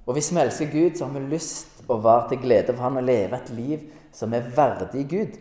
Og 0.07 0.17
hvis 0.17 0.31
vi 0.33 0.41
elsker 0.41 0.71
Gud, 0.71 0.95
så 0.97 1.05
har 1.05 1.13
vi 1.13 1.35
lyst 1.35 1.75
til 1.77 1.93
å 1.93 1.99
være 2.01 2.31
til 2.31 2.41
glede 2.47 2.73
for 2.73 2.87
Han 2.87 2.97
og 2.97 3.05
leve 3.05 3.37
et 3.37 3.51
liv 3.53 3.85
som 4.15 4.33
er 4.33 4.49
verdig 4.55 5.05
Gud. 5.11 5.37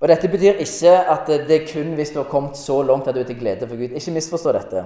Og 0.00 0.08
Dette 0.08 0.28
betyr 0.32 0.62
ikke 0.64 0.92
at 1.12 1.28
det 1.28 1.56
er 1.58 1.68
kun 1.68 1.92
hvis 1.98 2.12
du 2.14 2.22
har 2.22 2.28
kommet 2.30 2.56
så 2.56 2.78
langt 2.82 3.08
at 3.08 3.14
du 3.14 3.20
er 3.20 3.28
til 3.28 3.38
glede 3.38 3.68
for 3.68 3.76
Gud. 3.76 3.92
Ikke 3.92 4.14
misforstå 4.16 4.52
dette. 4.56 4.84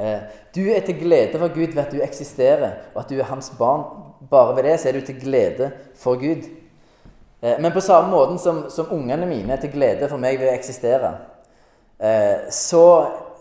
Eh, 0.00 0.20
du 0.54 0.60
er 0.68 0.80
til 0.84 0.98
glede 1.00 1.38
for 1.38 1.48
Gud 1.54 1.72
ved 1.72 1.82
at 1.82 1.92
du 1.92 2.02
eksisterer, 2.04 2.70
og 2.94 3.02
at 3.02 3.10
du 3.10 3.16
er 3.18 3.28
hans 3.30 3.52
barn. 3.58 3.84
Bare 4.30 4.56
ved 4.56 4.68
det 4.68 4.80
så 4.80 4.88
er 4.88 4.92
du 4.92 5.00
til 5.06 5.20
glede 5.20 5.70
for 5.96 6.20
Gud. 6.20 6.44
Eh, 7.42 7.56
men 7.60 7.72
på 7.72 7.80
samme 7.80 8.10
måte 8.12 8.38
som, 8.38 8.66
som 8.70 8.92
ungene 8.92 9.26
mine 9.26 9.52
er 9.52 9.60
til 9.60 9.72
glede 9.72 10.08
for 10.08 10.20
meg 10.20 10.36
ved 10.40 10.50
å 10.50 10.56
eksistere, 10.56 11.14
eh, 12.00 12.48
så 12.52 12.84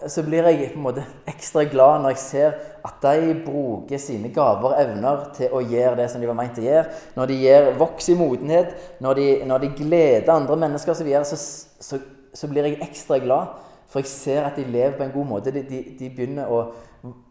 så 0.08 0.24
blir 0.24 0.48
jeg 0.48 0.72
på 0.72 0.80
en 0.80 0.86
måte 0.86 1.04
ekstra 1.28 1.66
glad 1.68 2.04
når 2.04 2.14
jeg 2.14 2.22
ser 2.24 2.54
at 2.88 3.02
de 3.04 3.34
bruker 3.46 4.00
sine 4.00 4.32
gaver 4.34 4.72
og 4.72 4.78
evner 4.80 5.26
til 5.36 5.56
å 5.56 5.62
gjøre 5.64 5.98
det 6.00 6.06
som 6.12 6.22
de 6.22 6.30
var 6.30 6.38
meint 6.38 6.60
å 6.60 6.64
gjøre. 6.64 6.86
Når 7.18 7.32
de 7.32 7.40
gjør 7.44 7.72
voks 7.82 8.08
i 8.12 8.16
modenhet, 8.20 8.76
når 9.04 9.20
de, 9.20 9.28
når 9.50 9.66
de 9.66 9.72
gleder 9.82 10.32
andre 10.34 10.60
mennesker 10.64 10.94
osv., 10.94 11.10
så, 11.28 11.40
så, 11.40 11.74
så, 11.84 12.00
så 12.34 12.52
blir 12.52 12.70
jeg 12.70 12.80
ekstra 12.86 13.20
glad. 13.24 13.58
For 13.90 14.04
jeg 14.04 14.12
ser 14.12 14.46
at 14.46 14.58
de 14.60 14.68
lever 14.70 14.96
på 14.98 15.04
en 15.04 15.14
god 15.16 15.26
måte. 15.26 15.52
De, 15.52 15.64
de, 15.66 15.82
de 16.00 16.12
begynner 16.14 16.52
å 16.52 16.62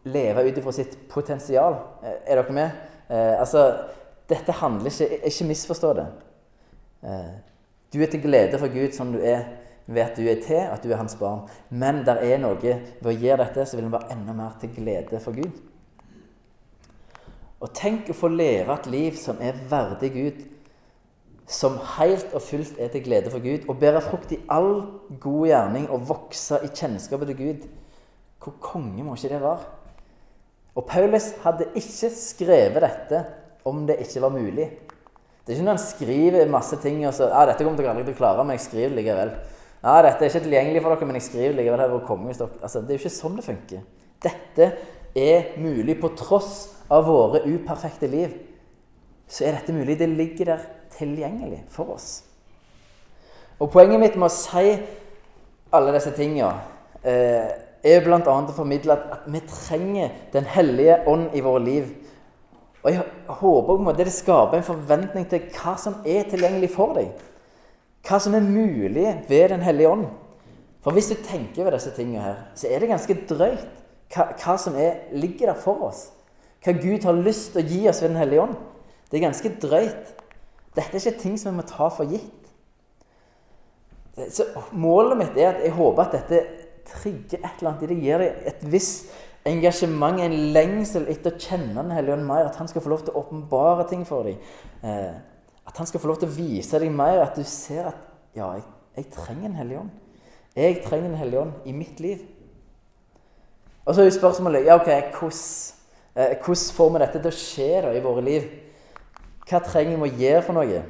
leve 0.08 0.44
ut 0.48 0.58
ifra 0.58 0.74
sitt 0.74 0.96
potensial. 1.10 1.78
Eh, 2.02 2.16
er 2.26 2.40
dere 2.40 2.56
med? 2.56 2.88
Eh, 3.08 3.34
altså, 3.38 3.68
dette 4.28 4.56
handler 4.58 4.90
ikke 4.90 5.22
Ikke 5.30 5.46
misforstå 5.48 5.92
det. 6.00 6.08
Eh, 7.06 7.30
du 7.94 8.02
er 8.02 8.10
til 8.10 8.20
glede 8.20 8.58
for 8.60 8.68
Gud 8.72 8.92
som 8.92 9.14
du 9.14 9.22
er 9.22 9.46
ved 9.88 10.04
at 10.04 10.18
du 10.20 10.28
er 10.28 10.42
til, 10.44 10.60
at 10.68 10.84
du 10.84 10.92
er 10.92 11.00
hans 11.00 11.16
barn. 11.16 11.46
Men 11.70 12.02
det 12.06 12.18
er 12.28 12.40
noe 12.42 12.60
ved 12.60 13.08
å 13.08 13.14
gjøre 13.14 13.46
dette, 13.46 13.64
så 13.64 13.78
vil 13.78 13.88
han 13.88 13.96
være 13.96 14.12
enda 14.14 14.36
mer 14.36 14.58
til 14.60 14.74
glede 14.76 15.20
for 15.24 15.36
Gud. 15.36 15.56
Og 17.58 17.72
tenk 17.74 18.12
å 18.12 18.16
få 18.16 18.30
leve 18.30 18.74
et 18.76 18.86
liv 18.92 19.16
som 19.18 19.40
er 19.42 19.56
verdig 19.70 20.12
Gud, 20.14 20.44
som 21.48 21.78
helt 21.96 22.34
og 22.36 22.44
fullt 22.44 22.76
er 22.78 22.92
til 22.92 23.02
glede 23.06 23.32
for 23.32 23.42
Gud, 23.42 23.64
og 23.66 23.80
bære 23.80 24.04
frukt 24.04 24.34
i 24.36 24.42
all 24.52 24.84
god 25.18 25.48
gjerning 25.48 25.88
og 25.88 26.04
vokse 26.10 26.60
i 26.62 26.68
kjennskapet 26.68 27.32
til 27.32 27.40
Gud. 27.40 27.66
Hvor 28.44 28.60
konge 28.62 29.02
må 29.02 29.16
ikke 29.16 29.32
det 29.32 29.42
være? 29.42 29.74
Og 30.78 30.84
Paulus 30.86 31.32
hadde 31.42 31.72
ikke 31.74 32.12
skrevet 32.14 32.84
dette 32.84 33.24
om 33.66 33.80
det 33.88 33.98
ikke 34.04 34.22
var 34.22 34.36
mulig. 34.36 34.68
Det 35.42 35.54
er 35.54 35.56
ikke 35.56 35.64
når 35.64 35.78
han 35.78 35.86
skriver 35.88 36.50
masse 36.52 36.76
ting 36.82 37.00
og 37.08 37.14
så 37.16 37.30
ja, 37.32 37.46
'Dette 37.48 37.64
kommer 37.64 37.80
dere 37.80 37.94
aldri 37.96 38.04
til 38.04 38.14
å 38.14 38.20
klare, 38.20 38.44
men 38.44 38.58
jeg 38.58 38.68
skriver 38.68 38.94
likevel.' 38.94 39.32
Ja, 39.82 40.00
dette 40.02 40.24
er 40.24 40.32
ikke 40.32 40.42
tilgjengelig 40.42 40.82
for 40.82 40.94
dere, 40.94 41.06
men 41.06 41.18
jeg 41.20 41.26
skriver 41.28 41.54
likevel 41.54 41.82
her 41.84 41.98
konge 42.06 42.30
hvis 42.30 42.40
dere 42.40 42.62
Altså, 42.62 42.80
Det 42.80 42.90
er 42.90 42.98
jo 42.98 43.02
ikke 43.04 43.14
sånn 43.14 43.36
det 43.38 43.44
funker. 43.46 43.84
Dette 44.22 44.70
er 45.14 45.52
mulig 45.62 45.98
på 46.00 46.10
tross 46.18 46.54
av 46.90 47.06
våre 47.06 47.44
uperfekte 47.46 48.10
liv. 48.10 48.34
Så 49.28 49.44
er 49.46 49.58
dette 49.58 49.76
mulig. 49.76 49.98
Det 49.98 50.08
ligger 50.08 50.52
der 50.54 50.66
tilgjengelig 50.96 51.62
for 51.70 51.94
oss. 51.94 52.24
Og 53.58 53.70
poenget 53.70 54.00
mitt 54.00 54.18
med 54.18 54.26
å 54.28 54.34
si 54.34 54.74
alle 55.74 55.94
disse 55.94 56.10
tingene 56.16 56.50
eh, 57.02 57.48
er 57.84 58.02
bl.a. 58.02 58.18
å 58.24 58.54
formidle 58.56 58.94
at, 58.94 59.26
vi 59.30 59.42
trenger 59.46 60.14
Den 60.32 60.46
hellige 60.48 61.00
ånd 61.06 61.34
i 61.34 61.42
våre 61.44 61.62
liv. 61.62 61.88
Og 62.82 62.92
jeg 62.92 63.04
håper 63.28 63.66
på 63.68 63.78
en 63.78 63.86
måte 63.86 64.06
det 64.06 64.14
skaper 64.14 64.58
en 64.58 64.66
forventning 64.66 65.26
til 65.30 65.50
hva 65.54 65.74
som 65.78 66.00
er 66.06 66.26
tilgjengelig 66.30 66.70
for 66.74 66.98
deg 66.98 67.10
hva 68.06 68.20
som 68.22 68.34
er 68.34 68.44
mulig 68.44 69.06
ved 69.28 69.48
Den 69.52 69.64
hellige 69.64 69.90
ånd. 69.90 70.06
For 70.84 70.94
hvis 70.94 71.10
du 71.10 71.18
tenker 71.24 71.64
ved 71.64 71.74
disse 71.74 71.90
tingene 71.96 72.22
her, 72.22 72.36
så 72.54 72.68
er 72.70 72.78
det 72.78 72.88
ganske 72.92 73.16
drøyt 73.28 73.66
hva, 74.14 74.30
hva 74.40 74.54
som 74.60 74.76
er, 74.80 75.02
ligger 75.12 75.50
der 75.50 75.58
for 75.60 75.82
oss. 75.88 76.08
Hva 76.64 76.74
Gud 76.78 77.04
har 77.04 77.18
lyst 77.18 77.52
til 77.52 77.62
å 77.62 77.68
gi 77.68 77.80
oss 77.90 78.02
ved 78.02 78.12
Den 78.12 78.20
hellige 78.22 78.44
ånd. 78.46 78.56
Det 79.10 79.18
er 79.18 79.26
ganske 79.28 79.52
drøyt. 79.62 80.14
Dette 80.76 80.96
er 80.96 81.02
ikke 81.02 81.22
ting 81.22 81.36
som 81.40 81.52
vi 81.52 81.60
må 81.60 81.66
ta 81.68 81.88
for 81.92 82.08
gitt. 82.08 82.34
Så 84.34 84.48
Målet 84.74 85.18
mitt 85.20 85.38
er 85.38 85.52
at 85.52 85.62
jeg 85.62 85.76
håper 85.76 86.04
at 86.04 86.16
dette 86.16 86.42
trigger 86.88 87.42
et 87.42 87.60
eller 87.60 87.70
annet 87.70 87.84
i 87.84 87.90
deg. 87.92 88.04
Gir 88.04 88.22
deg 88.24 88.44
et 88.50 88.64
visst 88.72 89.12
engasjement, 89.48 90.20
en 90.20 90.36
lengsel 90.54 91.06
etter 91.10 91.34
å 91.34 91.40
kjenne 91.40 91.76
Den 91.78 91.94
hellige 91.94 92.16
ånd 92.16 92.26
mer. 92.28 92.48
At 92.48 92.58
han 92.60 92.70
skal 92.70 92.84
få 92.84 92.92
lov 92.92 93.04
til 93.04 93.14
å 93.14 93.22
åpenbare 93.22 93.88
ting 93.90 94.04
for 94.08 94.28
deg. 94.28 94.40
At 95.68 95.76
han 95.76 95.86
skal 95.86 96.00
få 96.00 96.08
lov 96.08 96.20
til 96.22 96.30
å 96.30 96.34
vise 96.34 96.80
deg 96.80 96.92
mer, 96.92 97.20
at 97.22 97.36
du 97.36 97.44
ser 97.44 97.90
at 97.90 98.04
ja, 98.36 98.48
jeg, 98.56 98.64
jeg 98.96 99.10
trenger 99.12 99.50
en 99.50 99.58
hellig 99.58 99.80
ånd. 99.82 99.90
Jeg 100.56 100.80
trenger 100.84 101.10
en 101.10 101.18
hellig 101.20 101.40
ånd 101.42 101.68
i 101.68 101.74
mitt 101.76 102.00
liv. 102.02 102.22
Og 103.84 103.94
så 103.94 104.02
er 104.02 104.08
jo 104.08 104.16
spørsmålet 104.16 104.66
ja, 104.68 104.76
ok, 104.76 104.88
hvordan, 104.88 105.42
eh, 106.14 106.34
hvordan 106.44 106.64
får 106.76 106.90
vi 106.94 107.02
dette 107.04 107.20
til 107.20 107.30
å 107.30 107.40
skje 107.42 107.68
da, 107.84 107.92
i 107.96 108.04
våre 108.04 108.24
liv? 108.24 108.48
Hva 109.48 109.60
trenger 109.64 110.00
vi 110.00 110.08
å 110.08 110.22
gjøre 110.22 110.42
for 110.44 110.58
noe? 110.58 110.82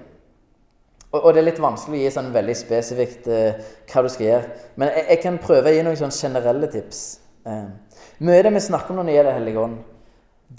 Og, 1.09 1.21
og, 1.21 1.29
det 1.33 1.41
er 1.41 1.47
litt 1.47 1.61
vanskelig 1.63 1.99
å 1.99 2.03
gi 2.03 2.15
sånn 2.15 2.33
veldig 2.35 2.57
spesifikt 2.59 3.29
eh, 3.33 3.61
hva 3.89 4.03
du 4.05 4.11
skal 4.13 4.27
gjøre. 4.27 4.57
Men 4.77 4.91
jeg, 4.93 5.05
jeg, 5.09 5.21
kan 5.25 5.39
prøve 5.43 5.71
å 5.71 5.77
gi 5.77 5.85
noen 5.87 6.01
sånn 6.01 6.17
generelle 6.17 6.71
tips. 6.73 7.05
Eh, 7.49 7.69
mye 8.19 8.41
av 8.41 8.49
det 8.49 8.57
vi 8.59 8.67
snakker 8.67 8.93
om 8.93 9.01
når 9.01 9.09
det 9.09 9.15
gjelder 9.19 9.39
Hellig 9.39 9.55
Ånd, 9.63 9.79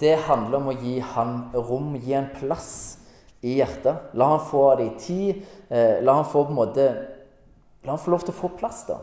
det 0.00 0.16
handler 0.28 0.60
om 0.60 0.70
å 0.70 0.78
gi 0.78 1.00
Han 1.14 1.36
rom, 1.54 1.94
gi 1.98 2.14
Han 2.14 2.28
plass 2.36 2.72
i 3.42 3.56
hjertet. 3.58 4.12
La 4.14 4.32
han 4.34 4.44
få 4.50 4.66
det 4.78 4.86
i 4.86 4.98
tid. 5.00 5.42
Eh, 5.68 6.00
la 6.04 6.18
han 6.20 6.28
få 6.28 6.44
på 6.44 6.54
en 6.54 6.60
måte 6.60 6.90
La 7.80 7.94
han 7.94 8.00
få 8.02 8.12
lov 8.12 8.26
til 8.26 8.34
å 8.34 8.36
få 8.36 8.50
plass, 8.60 8.82
da. 8.90 8.98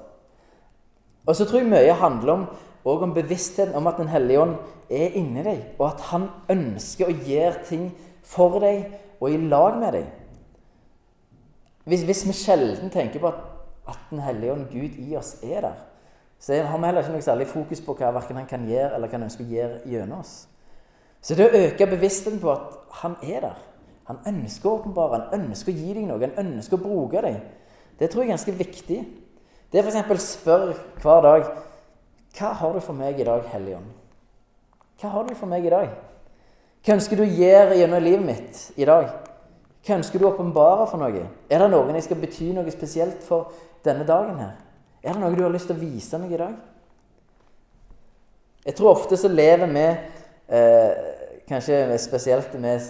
Og 1.26 1.36
så 1.36 1.48
tror 1.48 1.64
jeg 1.64 1.70
mye 1.72 1.96
handler 1.98 2.34
om, 2.34 2.44
om 2.86 3.14
bevisstheten 3.16 3.76
om 3.76 3.88
at 3.90 3.98
Den 3.98 4.12
hellige 4.12 4.44
ånd 4.44 4.54
er 4.94 5.18
inni 5.18 5.42
deg, 5.44 5.64
og 5.80 5.88
at 5.90 6.04
han 6.12 6.28
ønsker 6.54 7.10
å 7.10 7.16
gjøre 7.26 7.64
ting 7.66 7.88
for 8.22 8.60
deg 8.62 8.94
og 9.18 9.34
i 9.34 9.40
lag 9.50 9.80
med 9.82 9.98
deg. 9.98 10.06
Hvis, 11.88 12.04
hvis 12.06 12.26
vi 12.28 12.36
sjelden 12.36 12.92
tenker 12.94 13.24
på 13.24 13.32
at, 13.32 13.42
at 13.90 14.10
Den 14.12 14.22
hellige 14.22 14.54
ånd, 14.54 14.70
Gud 14.72 15.02
i 15.02 15.16
oss, 15.18 15.38
er 15.44 15.66
der, 15.66 15.82
så 16.40 16.54
har 16.54 16.78
vi 16.78 16.86
heller 16.86 17.02
ikke 17.02 17.16
noe 17.16 17.26
særlig 17.26 17.48
fokus 17.50 17.82
på 17.82 17.96
hva 17.98 18.12
han 18.14 18.46
kan 18.46 18.68
gjøre 18.70 18.94
eller 18.94 19.10
hva 19.10 19.18
han 19.18 19.26
ønsker 19.26 19.44
å 19.44 19.56
gjøre 19.56 19.80
gjennom 19.90 20.20
oss. 20.22 20.36
Så 21.22 21.36
det 21.36 21.48
å 21.48 21.64
øke 21.66 21.90
bevisstheten 21.90 22.40
på 22.40 22.52
at 22.54 22.76
han 23.02 23.16
er 23.26 23.42
der, 23.42 23.64
han 24.08 24.20
ønsker 24.30 24.70
å 24.70 24.78
åpenbare, 24.78 25.26
han 25.34 25.48
ønsker 25.50 25.74
å 25.74 25.78
gi 25.78 25.94
deg 25.98 26.08
noe, 26.08 26.32
han 26.36 26.52
ønsker 26.56 26.78
å 26.78 26.84
bruke 26.84 27.22
deg. 27.26 27.40
Det 28.00 28.08
tror 28.12 28.24
jeg 28.24 28.30
er 28.30 28.36
ganske 28.38 28.56
viktig. 28.56 29.00
Det 29.72 29.80
er 29.82 29.88
f.eks. 29.90 30.28
spør 30.38 30.70
hver 31.02 31.24
dag 31.26 31.48
Hva 32.38 32.52
har 32.56 32.76
du 32.76 32.80
for 32.80 32.96
meg 32.96 33.20
i 33.20 33.26
dag, 33.28 33.42
Helligånd? 33.52 33.90
Hva 35.02 35.10
har 35.12 35.26
du 35.28 35.34
for 35.36 35.50
meg 35.50 35.66
i 35.66 35.74
dag? 35.74 35.90
Hva 36.86 36.96
ønsker 36.96 37.20
du 37.20 37.26
å 37.26 37.34
gjøre 37.40 37.76
gjennom 37.80 38.04
livet 38.06 38.24
mitt 38.26 38.62
i 38.80 38.86
dag? 38.88 39.10
Hva 39.84 39.98
ønsker 39.98 40.22
du 40.22 40.28
å 40.28 40.32
åpenbare 40.32 40.86
for 40.88 41.02
noe? 41.02 41.26
Er 41.50 41.64
det 41.64 41.70
noen 41.74 41.98
jeg 41.98 42.06
skal 42.08 42.22
bety 42.22 42.52
noe 42.56 42.72
spesielt 42.72 43.26
for 43.26 43.52
denne 43.84 44.08
dagen 44.08 44.40
her? 44.40 44.56
Er 45.04 45.16
det 45.16 45.22
noe 45.24 45.36
du 45.36 45.44
har 45.44 45.52
lyst 45.54 45.68
til 45.68 45.76
å 45.76 45.82
vise 45.82 46.22
meg 46.22 46.32
i 46.36 46.40
dag? 46.42 46.56
Jeg 48.68 48.76
tror 48.78 48.94
ofte 48.94 49.20
så 49.20 49.32
lever 49.32 49.70
vi 49.72 49.86
eh, 49.88 51.17
kanskje 51.48 51.98
spesielt 52.04 52.54
med 52.60 52.82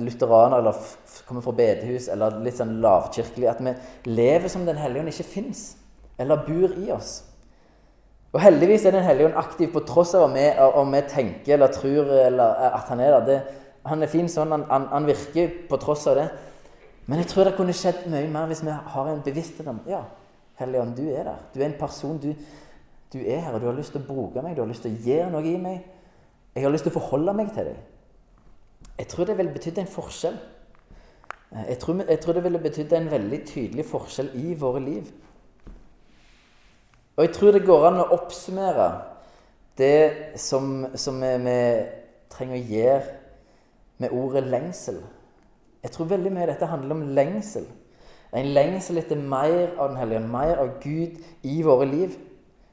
lutheranere 0.00 0.58
eller 0.62 0.84
kommer 1.28 1.44
fra 1.44 1.52
bedehus 1.56 2.08
eller 2.08 2.38
litt 2.44 2.56
sånn 2.56 2.78
lavkirkelig, 2.80 3.48
at 3.50 3.60
vi 3.60 3.74
lever 4.08 4.48
som 4.48 4.64
Den 4.66 4.80
hellige 4.80 5.04
ånd 5.04 5.12
ikke 5.12 5.28
fins 5.34 5.64
eller 6.20 6.44
bor 6.46 6.72
i 6.76 6.90
oss. 6.92 7.22
Og 8.32 8.40
heldigvis 8.40 8.84
er 8.86 8.94
Den 8.96 9.04
hellige 9.04 9.30
ånd 9.30 9.40
aktiv 9.40 9.72
på 9.72 9.82
tross 9.88 10.14
av 10.14 10.28
om 10.28 10.36
vi, 10.36 10.46
om 10.58 10.94
vi 10.94 11.02
tenker 11.08 11.56
eller 11.56 11.74
tror 11.74 12.12
eller 12.26 12.70
at 12.70 12.88
han 12.88 13.00
er 13.00 13.18
der. 13.18 13.26
Det, 13.26 13.40
han 13.84 14.02
er 14.02 14.12
fin 14.12 14.28
sånn, 14.28 14.52
han, 14.52 14.64
han, 14.70 14.88
han, 14.92 15.08
virker 15.08 15.52
på 15.68 15.80
tross 15.80 16.06
av 16.10 16.18
det. 16.20 16.28
Men 17.06 17.22
jeg 17.22 17.30
tror 17.30 17.48
det 17.48 17.56
kunne 17.56 17.74
skjedd 17.74 18.06
mye 18.12 18.28
mer 18.30 18.48
hvis 18.50 18.62
vi 18.64 18.72
har 18.72 19.08
en 19.10 19.22
bevissthet 19.24 19.68
om 19.68 19.80
ja, 19.88 20.04
Hellige 20.60 20.82
Ånd, 20.82 20.96
du 20.96 21.08
er 21.08 21.24
der. 21.24 21.38
Du 21.54 21.60
er 21.60 21.70
en 21.70 21.78
person. 21.80 22.18
Du, 22.20 22.34
du 23.10 23.18
er 23.18 23.40
her, 23.40 23.54
og 23.54 23.62
du 23.62 23.66
har 23.66 23.76
lyst 23.78 23.94
til 23.94 24.02
å 24.02 24.06
bruke 24.06 24.44
meg. 24.44 24.54
Du 24.54 24.60
har 24.62 24.68
lyst 24.68 24.84
til 24.84 24.92
å 24.92 25.06
gjøre 25.08 25.30
noe 25.32 25.48
i 25.48 25.56
meg. 25.58 25.80
Jeg 26.54 26.66
har 26.66 26.72
lyst 26.74 26.84
til 26.86 26.92
å 26.92 26.98
forholde 26.98 27.34
meg 27.38 27.48
til 27.56 27.70
deg. 27.70 27.78
Jeg 29.00 29.08
tror 29.08 29.24
det 29.24 29.38
ville 29.38 29.52
betydd 29.52 29.78
en 29.80 29.88
forskjell. 29.88 30.34
Jeg 31.68 31.78
tror, 31.80 32.02
jeg 32.08 32.20
tror 32.20 32.36
det 32.36 32.42
ville 32.44 32.58
betydd 32.60 32.92
en 32.92 33.08
veldig 33.10 33.38
tydelig 33.48 33.86
forskjell 33.88 34.28
i 34.36 34.52
våre 34.60 34.82
liv. 34.84 35.06
Og 37.16 37.24
jeg 37.24 37.32
tror 37.34 37.56
det 37.56 37.64
går 37.64 37.86
an 37.88 38.02
å 38.02 38.10
oppsummere 38.18 38.90
det 39.80 40.36
som, 40.36 40.84
som 41.00 41.16
vi, 41.24 41.32
vi, 41.46 41.56
trenger 42.30 42.58
å 42.60 42.68
gjøre 42.76 43.16
med 44.04 44.14
ordet 44.20 44.44
lengsel. 44.52 45.00
Jeg 45.80 45.96
tror 45.96 46.12
veldig 46.12 46.36
mye 46.36 46.44
av 46.44 46.52
dette 46.52 46.68
handler 46.68 46.98
om 46.98 47.14
lengsel. 47.16 47.66
En 48.36 48.52
lengsel 48.52 49.00
etter 49.00 49.16
mer 49.16 49.78
av 49.80 49.94
Den 49.94 50.02
hellige 50.04 50.26
mer 50.28 50.60
av 50.60 50.76
Gud 50.84 51.16
i 51.42 51.62
våre 51.64 51.88
liv. 51.88 52.20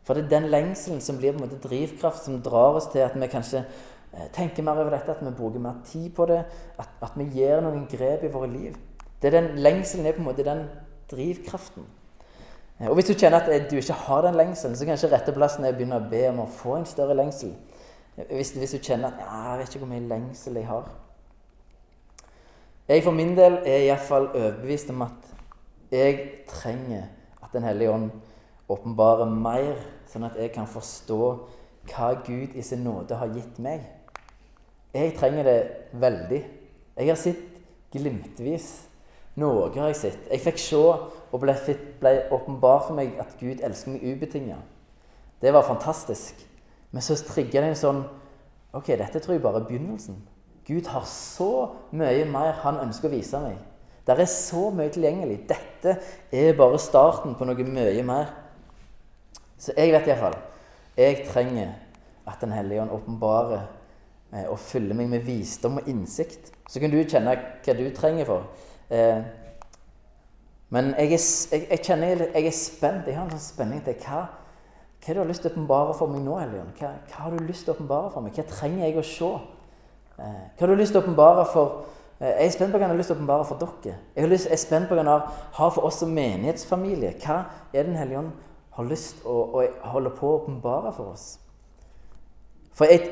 For 0.04 0.14
det 0.14 0.28
er 0.28 0.36
den 0.36 0.52
lengselen 0.52 1.00
som 1.04 1.18
blir 1.20 1.32
på 1.32 1.40
en 1.40 1.48
måte 1.48 1.64
drivkraft, 1.64 2.28
som 2.28 2.42
drar 2.44 2.78
oss 2.82 2.92
til 2.92 3.08
at 3.08 3.16
vi 3.16 3.32
kanskje 3.32 3.64
eh, 3.64 3.88
tenker 4.34 4.64
mer 4.64 4.80
over 4.82 4.90
dette, 4.96 5.12
at 5.12 5.26
vi 5.26 5.32
bruker 5.32 5.60
mer 5.60 5.82
tid 5.86 6.10
på 6.16 6.26
det, 6.26 6.44
at, 6.80 6.90
at 7.02 7.16
vi 7.16 7.28
gjør 7.38 7.62
noen 7.66 7.88
grep 7.92 8.24
i 8.24 8.32
våre 8.34 8.50
liv. 8.50 8.76
Det 9.22 9.30
er 9.30 9.42
den 9.42 9.58
Lengselen 9.62 10.06
er 10.06 10.16
på 10.16 10.24
en 10.24 10.30
måte 10.30 10.46
den 10.46 10.66
drivkraften. 11.12 11.86
Og 12.80 12.94
Hvis 12.94 13.06
du 13.06 13.14
kjenner 13.14 13.40
at 13.40 13.72
du 13.72 13.76
ikke 13.76 13.94
har 13.94 14.22
den 14.22 14.36
lengselen, 14.36 14.76
så 14.76 14.86
kanskje 14.86 15.10
rette 15.12 15.34
plassen 15.34 15.66
er 15.66 15.74
å 15.74 15.78
begynne 15.78 15.98
å 15.98 16.10
be 16.10 16.28
om 16.30 16.44
å 16.44 16.52
få 16.52 16.76
en 16.78 16.86
større 16.86 17.16
lengsel. 17.18 17.56
Hvis, 18.30 18.52
hvis 18.54 18.72
du 18.72 18.78
kjenner 18.78 19.08
at 19.08 19.20
ja, 19.20 19.50
'jeg 19.50 19.60
vet 19.60 19.76
ikke 19.76 19.86
hvor 19.86 19.94
mye 19.94 20.08
lengsel 20.08 20.56
jeg 20.56 20.68
har'. 20.68 20.90
Jeg 22.88 23.04
for 23.04 23.12
min 23.12 23.36
del 23.38 23.60
er 23.66 23.84
iallfall 23.88 24.28
overbevist 24.28 24.90
om 24.90 25.02
at 25.02 25.34
jeg 25.92 26.30
trenger 26.48 27.04
at 27.44 27.54
Den 27.54 27.64
hellige 27.64 27.92
ånd 27.92 28.12
åpenbarer 28.70 29.26
mer, 29.26 29.76
sånn 30.08 30.24
at 30.24 30.36
jeg 30.36 30.52
kan 30.52 30.68
forstå 30.68 31.48
hva 31.88 32.14
Gud 32.26 32.56
i 32.56 32.62
sin 32.62 32.84
nåde 32.84 33.16
har 33.16 33.28
gitt 33.28 33.60
meg. 33.60 33.86
Jeg 34.98 35.14
trenger 35.18 35.46
det 35.46 35.58
veldig. 36.02 36.40
Jeg 36.98 37.10
har 37.12 37.20
sett 37.22 37.58
glimtvis 37.94 38.70
noe 39.38 39.70
har 39.76 39.92
jeg 39.92 40.00
sett. 40.00 40.24
Jeg 40.32 40.42
fikk 40.42 40.58
se 40.62 40.80
og 40.82 41.38
ble, 41.42 41.54
ble 42.02 42.14
åpenbart 42.34 42.88
for 42.88 42.98
meg 42.98 43.20
at 43.22 43.36
Gud 43.38 43.62
elsker 43.62 43.94
meg 43.94 44.06
ubetinga. 44.08 44.58
Det 45.42 45.54
var 45.54 45.68
fantastisk. 45.68 46.42
Men 46.90 47.06
så 47.06 47.20
trigga 47.22 47.62
det 47.62 47.76
en 47.76 47.84
sånn 47.84 48.06
Ok, 48.76 48.90
dette 49.00 49.22
tror 49.24 49.34
jeg 49.34 49.42
bare 49.42 49.62
er 49.62 49.68
begynnelsen. 49.70 50.18
Gud 50.68 50.90
har 50.92 51.06
så 51.08 51.70
mye 51.96 52.26
mer 52.30 52.58
han 52.66 52.82
ønsker 52.84 53.08
å 53.08 53.14
vise 53.14 53.40
meg. 53.42 53.56
Det 54.06 54.14
er 54.14 54.30
så 54.30 54.68
mye 54.76 54.92
tilgjengelig. 54.94 55.38
Dette 55.50 55.96
er 56.36 56.58
bare 56.58 56.82
starten 56.82 57.38
på 57.38 57.48
noe 57.48 57.70
mye 57.70 58.04
mer. 58.06 58.34
Så 59.58 59.74
jeg 59.78 59.94
vet 59.96 60.10
iallfall 60.12 60.38
jeg 60.98 61.28
trenger 61.30 61.76
at 62.28 62.42
Den 62.42 62.52
hellige 62.52 62.82
ånd 62.82 62.92
åpenbarer 62.92 63.68
og 64.32 64.60
fyller 64.60 64.96
meg 64.96 65.10
med 65.10 65.20
visdom 65.26 65.80
og 65.80 65.88
innsikt. 65.88 66.52
Så 66.68 66.80
kan 66.84 66.92
du 66.92 67.00
kjenne 67.00 67.36
hva 67.64 67.76
du 67.78 67.86
trenger 67.96 68.28
for. 68.28 68.48
Eh, 68.92 69.22
men 70.70 70.92
jeg, 70.98 71.14
er, 71.16 71.22
jeg, 71.52 71.68
jeg, 71.70 71.80
kjenner 71.84 72.24
jeg 72.26 72.46
er 72.46 72.56
spent. 72.56 73.08
Jeg 73.08 73.16
har 73.16 73.24
en 73.24 73.36
sånn 73.38 73.44
spenning 73.46 73.84
til 73.86 73.96
hva, 74.04 74.26
hva 75.00 75.14
du 75.16 75.22
har 75.22 75.30
lyst 75.30 75.46
til 75.46 75.52
å 75.52 75.56
åpenbare 75.56 75.94
for 75.96 76.12
meg 76.12 76.26
nå, 76.26 76.36
Helion? 76.42 76.74
Hva, 76.80 76.92
hva, 77.08 77.22
har 77.24 77.36
du 77.36 77.46
lyst 77.48 77.64
til 77.64 77.72
å 77.72 77.78
åpenbare 77.78 78.12
for 78.12 78.26
meg? 78.26 78.36
Hva 78.36 78.48
trenger 78.52 78.84
jeg 78.84 78.98
å 79.00 79.06
se? 79.08 79.32
Eh, 80.18 80.42
hva 80.58 80.66
har 80.66 80.74
du 80.74 80.82
lyst 80.82 80.96
til 80.96 81.00
å 81.00 81.06
åpenbare 81.06 81.48
for 81.54 81.78
eh, 82.20 82.34
Jeg 82.34 82.50
er 82.50 82.56
spent 82.58 82.76
på 82.76 82.82
hva 82.82 82.90
han 82.90 82.96
har 82.96 83.00
lyst 83.00 83.14
til 83.14 83.16
å 83.16 83.22
åpenbare 83.22 83.48
for 83.48 83.64
dere. 83.64 83.96
Jeg, 84.12 84.26
har 84.26 84.34
lyst, 84.34 84.52
er 84.52 84.60
spent 84.60 84.92
på 84.92 84.98
hva 84.98 85.08
han 85.08 85.32
har 85.62 85.72
for 85.72 85.88
oss 85.88 86.02
som 86.04 86.12
menighetsfamilie. 86.12 87.16
Hva 87.24 87.40
er 87.72 87.88
Den 87.88 87.96
hellige 87.96 88.26
ånd 88.26 88.34
har 88.76 88.92
lyst 88.92 89.22
til 89.22 89.32
å, 89.32 89.64
å 89.64 89.92
holde 89.96 90.12
på 90.20 90.28
å 90.28 90.40
åpenbare 90.42 90.92
for 91.00 91.16
oss? 91.16 91.30
For 92.76 92.92
jeg, 92.92 93.08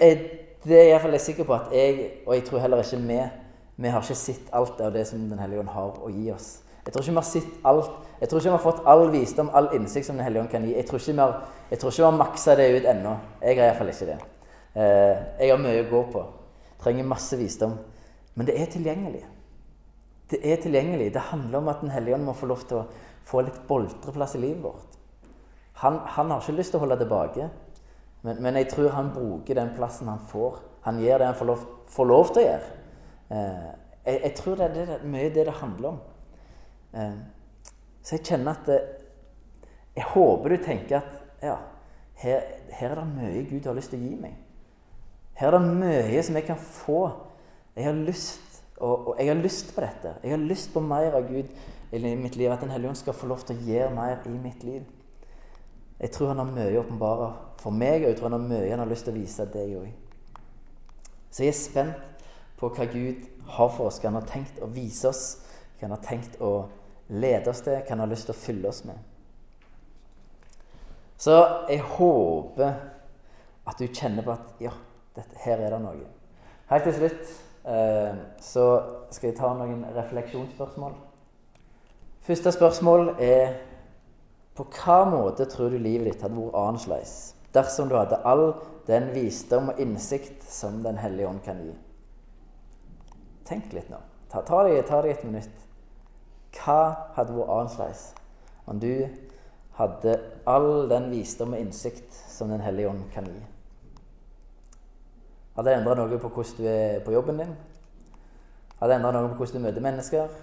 det 0.65 0.78
er 0.82 1.10
jeg 1.12 1.21
sikker 1.21 1.43
på 1.47 1.54
at 1.54 1.73
jeg, 1.73 2.12
og 2.25 2.36
jeg 2.36 2.45
tror 2.45 2.60
heller 2.60 2.82
ikke 2.84 2.97
vi 2.97 3.19
vi 3.75 3.91
har 3.91 4.01
ikke 4.01 4.15
sett 4.15 4.54
alt 4.56 4.80
av 4.82 4.93
det 4.95 5.04
som 5.08 5.30
Den 5.30 5.39
hellige 5.39 5.60
ånd 5.60 5.69
har 5.69 5.97
å 5.99 6.10
gi 6.10 6.30
oss. 6.32 6.62
Jeg 6.86 6.93
tror 6.93 7.04
ikke 7.04 7.12
vi 7.12 7.19
har 7.19 7.28
sett 7.28 7.65
alt. 7.67 7.91
Jeg 8.21 8.30
tror 8.30 8.39
ikke 8.39 8.49
vi 8.49 8.56
har 8.56 8.63
fått 8.63 8.86
all 8.88 9.10
visdom, 9.12 9.49
all 9.54 9.67
innsikt 9.75 10.08
som 10.08 10.15
Den 10.15 10.23
hellige 10.23 10.45
ånd 10.45 10.51
kan 10.51 10.63
gi. 10.63 10.75
Jeg 10.78 10.88
tror 10.88 11.01
ikke 11.01 11.12
vi 11.12 11.23
har, 11.23 11.36
jeg 11.71 11.80
tror 11.82 11.91
ikke 11.91 12.04
vi 12.04 12.08
har 12.08 12.19
maksa 12.19 12.56
det 12.56 12.67
ut 12.71 12.89
ennå. 12.93 13.15
Jeg 13.41 13.60
har 13.60 13.71
iallfall 13.71 13.91
ikke 13.91 14.08
det. 14.12 14.17
Eh, 14.75 15.23
jeg 15.41 15.51
har 15.51 15.60
mye 15.60 15.84
å 15.84 15.89
gå 15.89 16.04
på. 16.13 16.23
Trenger 16.84 17.10
masse 17.10 17.39
visdom. 17.39 17.75
Men 18.36 18.47
det 18.47 18.56
er 18.62 18.71
tilgjengelig. 18.71 19.25
Det 20.32 20.39
er 20.39 20.62
tilgjengelig. 20.62 21.12
Det 21.13 21.28
handler 21.32 21.58
om 21.60 21.67
at 21.73 21.82
Den 21.82 21.91
hellige 21.91 22.15
ånd 22.15 22.30
må 22.30 22.34
få 22.34 22.47
lov 22.47 22.63
til 22.69 22.80
å 22.80 22.88
få 23.25 23.43
litt 23.43 23.60
boltreplass 23.67 24.36
i 24.36 24.43
livet 24.45 24.63
vårt. 24.63 24.99
Han, 25.84 25.99
han 26.06 26.32
har 26.32 26.39
ikke 26.39 26.56
lyst 26.56 26.71
til 26.71 26.80
å 26.80 26.86
holde 26.86 27.01
tilbake, 27.01 27.49
men, 28.25 28.41
men, 28.41 28.57
jeg 28.57 28.71
tror 28.71 28.89
han 28.95 29.11
bruker 29.13 29.57
den 29.57 29.73
plassen 29.75 30.09
han 30.09 30.23
får. 30.31 30.57
Han 30.88 30.99
gjør 31.01 31.21
det 31.21 31.27
han 31.29 31.38
får 31.38 31.49
lov, 31.51 31.65
får 31.93 32.07
lov 32.09 32.31
til 32.33 32.41
å 32.41 32.45
gjøre. 32.45 32.71
Eh, 33.35 33.67
jeg, 34.05 34.19
jeg, 34.23 34.33
tror 34.39 34.57
det 34.57 34.65
er 34.65 34.73
det, 34.75 34.97
mye 35.09 35.29
det 35.33 35.45
det 35.45 35.53
handler 35.59 35.91
om. 35.91 35.99
Eh, 36.97 37.19
så 38.05 38.17
jeg 38.17 38.25
kjenner 38.31 38.57
at 38.57 38.69
det, 38.69 38.79
Jeg 39.95 40.03
håper 40.11 40.51
du 40.51 40.57
tenker 40.59 40.97
at 40.97 41.45
ja, 41.45 41.53
her, 42.19 42.41
her, 42.75 42.89
er 42.89 42.99
det 42.99 43.05
mye 43.13 43.45
Gud 43.47 43.69
har 43.69 43.77
lyst 43.77 43.93
til 43.93 44.01
å 44.01 44.09
gi 44.09 44.17
meg. 44.19 44.33
Her 45.39 45.53
er 45.53 45.55
det 45.55 45.77
mye 45.77 46.25
som 46.25 46.35
jeg 46.35 46.47
kan 46.49 46.59
få. 46.59 46.99
Jeg 47.75 47.88
har 47.88 48.01
lyst, 48.09 48.59
og, 48.79 49.13
og 49.13 49.21
jeg 49.21 49.29
har 49.29 49.39
lyst 49.39 49.71
på 49.75 49.85
dette. 49.85 50.17
Jeg 50.23 50.33
har 50.33 50.43
lyst 50.43 50.73
på 50.73 50.83
mer 50.83 51.15
av 51.15 51.29
Gud 51.29 51.53
i 51.95 52.15
mitt 52.19 52.35
liv. 52.35 52.51
At 52.51 52.65
Den 52.65 52.73
hellige 52.73 52.91
ånd 52.91 52.99
skal 52.99 53.15
få 53.15 53.29
lov 53.31 53.45
til 53.47 53.55
å 53.55 53.69
gjøre 53.69 53.95
mer 53.95 54.27
i 54.27 54.35
mitt 54.35 54.65
liv. 54.67 54.83
Jeg 55.99 56.12
tror 56.12 56.34
han 56.34 56.41
har 56.41 56.49
mye 56.49 56.73
å 56.75 56.81
åpenbare 56.84 57.29
for 57.62 57.75
meg, 57.75 58.03
og 58.03 58.10
jeg 58.10 58.17
tror 58.19 58.29
han 58.29 58.39
har 58.39 58.49
mye 58.49 58.71
han 58.71 58.84
har 58.84 58.91
lyst 58.91 59.08
til 59.08 59.15
å 59.15 59.19
vise 59.19 59.45
deg 59.53 59.77
òg. 59.79 59.91
Så 61.31 61.43
jeg 61.43 61.53
er 61.53 61.60
spent 61.60 62.25
på 62.60 62.69
hva 62.71 62.88
Gud 62.91 63.23
har 63.55 63.71
for 63.75 63.89
oss, 63.89 63.99
hva 63.99 64.12
han 64.12 64.19
har 64.19 64.27
tenkt 64.29 64.60
å 64.63 64.69
vise 64.71 65.08
oss, 65.10 65.23
hva 65.75 65.88
han 65.88 65.95
har 65.95 66.03
tenkt 66.03 66.39
å 66.43 66.53
lede 67.12 67.51
oss 67.51 67.63
til, 67.63 67.77
hva 67.79 67.93
han 67.93 68.03
har 68.03 68.12
lyst 68.12 68.27
til 68.29 68.36
å 68.36 68.39
fylle 68.39 68.71
oss 68.71 68.84
med. 68.88 68.99
Så 71.17 71.36
jeg 71.69 71.79
håper 71.95 72.73
at 73.65 73.79
du 73.79 73.88
kjenner 73.88 74.25
på 74.25 74.34
at 74.36 74.62
ja, 74.62 74.71
dette, 75.15 75.39
her 75.45 75.63
er 75.63 75.73
det 75.73 75.81
noe. 75.84 76.10
Helt 76.69 76.88
til 76.89 76.97
slutt 76.97 77.29
eh, 77.71 78.17
så 78.43 78.65
skal 79.13 79.29
jeg 79.29 79.38
ta 79.39 79.53
noen 79.55 79.86
refleksjonsspørsmål. 79.95 80.97
Første 82.25 82.51
spørsmål 82.51 83.13
er 83.21 83.55
på 84.56 84.65
hva 84.72 85.02
måte 85.10 85.48
tror 85.52 85.74
du 85.74 85.78
livet 85.78 86.13
ditt 86.13 86.24
hadde 86.24 86.39
vært 86.39 86.60
annerledes 86.60 87.15
dersom 87.56 87.89
du 87.91 87.96
hadde 87.98 88.22
all 88.28 88.54
den 88.88 89.10
visdom 89.15 89.72
og 89.72 89.80
innsikt 89.82 90.44
som 90.52 90.82
Den 90.84 90.98
hellige 91.00 91.28
ånd 91.28 91.41
kan 91.44 91.62
gi? 91.63 91.74
Tenk 93.46 93.74
litt 93.74 93.89
nå. 93.89 94.00
Ta, 94.32 94.41
ta, 94.41 94.63
deg, 94.65 94.82
ta 94.88 95.02
deg, 95.04 95.15
et 95.15 95.24
minutt. 95.28 95.65
Hva 96.56 97.12
hadde 97.15 97.36
vært 97.36 97.54
annerledes 97.56 98.06
om 98.65 98.80
du 98.82 98.91
hadde 99.78 100.15
all 100.50 100.88
den 100.89 101.12
visdom 101.12 101.54
og 101.54 101.62
innsikt 101.62 102.15
som 102.32 102.52
Den 102.52 102.63
hellige 102.63 102.89
ånd 102.89 103.06
kan 103.13 103.28
gi? 103.28 103.44
Hadde 105.56 105.70
det 105.70 105.78
endra 105.80 105.96
noe 105.96 106.20
på 106.20 106.32
hvordan 106.32 106.58
du 106.60 106.68
er 106.68 107.00
på 107.04 107.13
jobben 107.15 107.39
din? 107.39 107.56
Hadde 108.80 108.91
det 108.91 109.00
endra 109.00 109.13
noe 109.15 109.32
på 109.32 109.39
hvordan 109.39 109.62
du 109.62 109.68
møter 109.68 109.84
mennesker? 109.84 110.41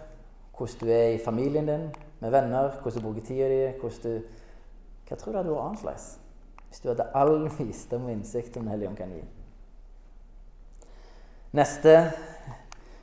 Hvordan 0.56 0.80
du 0.80 0.92
er 0.92 1.08
i 1.12 1.20
familien 1.20 1.68
din, 1.68 1.90
med 2.22 2.32
venner? 2.32 2.70
Hvordan 2.80 3.02
du 3.02 3.06
bruker 3.08 3.26
tida 3.26 3.48
di? 3.50 3.60
Du... 4.02 4.12
Hva 5.08 5.18
tror 5.18 5.32
du 5.32 5.40
hadde 5.40 5.54
vært 5.54 5.70
annerledes 5.70 6.10
hvis 6.72 6.80
du 6.80 6.86
hadde 6.88 7.04
all 7.18 7.48
visdom 7.58 8.06
og 8.06 8.14
innsikt 8.14 8.54
som 8.56 8.68
Den 8.70 8.94
kan 8.96 9.10
gi? 9.12 9.24
Neste 11.52 11.96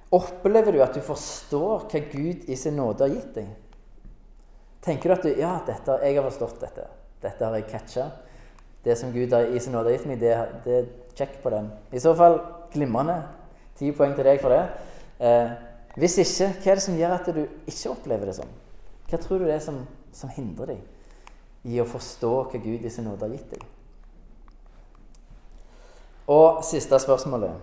Opplever 0.09 0.73
du 0.73 0.79
at 0.81 0.95
du 0.97 1.03
forstår 1.05 1.83
hva 1.85 1.99
Gud 2.09 2.47
i 2.49 2.55
sin 2.57 2.79
nåde 2.79 3.05
har 3.05 3.11
gitt 3.13 3.35
deg? 3.35 3.51
Tenker 4.81 5.11
du 5.11 5.13
at 5.13 5.27
du, 5.27 5.29
ja, 5.37 5.51
dette, 5.67 5.97
jeg 6.01 6.15
har 6.17 6.25
forstått 6.25 6.63
dette. 6.63 6.85
Dette 7.21 7.45
har 7.45 7.57
jeg 7.59 7.67
catcha. 7.69 8.07
Det 8.81 8.95
som 8.97 9.11
Gud 9.13 9.35
har, 9.35 9.51
i 9.53 9.61
sin 9.61 9.75
nåde 9.75 9.91
har 9.91 9.99
gitt 9.99 10.07
meg, 10.09 10.23
det, 10.23 10.33
det 10.65 10.79
check 11.13 11.35
på 11.43 11.51
den. 11.53 11.67
I 11.93 12.01
så 12.01 12.15
fall 12.17 12.39
glimrende. 12.73 13.19
Ti 13.77 13.91
poeng 13.93 14.15
til 14.17 14.25
deg 14.25 14.41
for 14.41 14.55
det. 14.55 14.63
Eh, 15.21 15.53
hvis 16.01 16.17
ikke, 16.23 16.49
hva 16.55 16.71
er 16.71 16.81
det 16.81 16.85
som 16.87 16.97
gjør 16.97 17.15
at 17.19 17.29
du 17.35 17.43
ikke 17.43 17.93
opplever 17.93 18.31
det 18.31 18.37
sånn? 18.39 18.57
Hva 19.09 19.17
tror 19.17 19.41
du 19.41 19.47
det 19.47 19.55
er 19.57 19.63
som, 19.63 19.81
som 20.13 20.29
hindrer 20.29 20.75
deg 20.75 21.69
i 21.73 21.79
å 21.81 21.87
forstå 21.89 22.31
hva 22.51 22.61
Gud 22.61 22.85
i 22.85 22.91
sin 22.93 23.07
nåde 23.09 23.25
har 23.25 23.33
gitt 23.33 23.55
deg? 23.55 23.65
Og 26.29 26.61
siste 26.65 26.99
spørsmålet. 27.01 27.57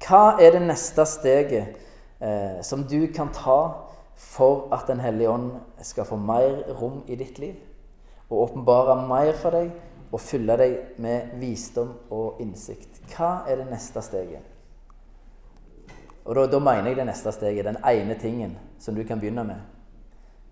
Hva 0.00 0.38
er 0.40 0.54
det 0.56 0.62
neste 0.64 1.04
steget 1.04 1.76
eh, 2.24 2.60
som 2.64 2.86
du 2.88 3.04
kan 3.12 3.28
ta 3.36 3.60
for 4.20 4.68
at 4.72 4.88
Den 4.88 5.00
hellige 5.00 5.32
ånd 5.32 5.50
skal 5.84 6.08
få 6.08 6.16
mer 6.16 6.62
rom 6.80 7.02
i 7.08 7.18
ditt 7.20 7.38
liv? 7.38 7.58
Og 8.30 8.46
åpenbare 8.46 8.96
mer 9.08 9.34
for 9.36 9.52
deg 9.52 9.74
og 10.10 10.22
fylle 10.22 10.56
deg 10.56 10.96
med 11.02 11.36
visdom 11.42 11.92
og 12.08 12.40
innsikt? 12.40 13.02
Hva 13.12 13.42
er 13.44 13.60
det 13.60 13.68
neste 13.68 14.00
steget? 14.02 14.48
Og 16.24 16.36
da, 16.36 16.46
da 16.46 16.58
mener 16.62 16.88
jeg 16.88 17.00
det 17.00 17.06
neste 17.10 17.32
steget, 17.36 17.68
den 17.68 17.80
ene 17.84 18.16
tingen 18.20 18.56
som 18.80 18.96
du 18.96 19.04
kan 19.04 19.20
begynne 19.20 19.44
med. 19.44 19.60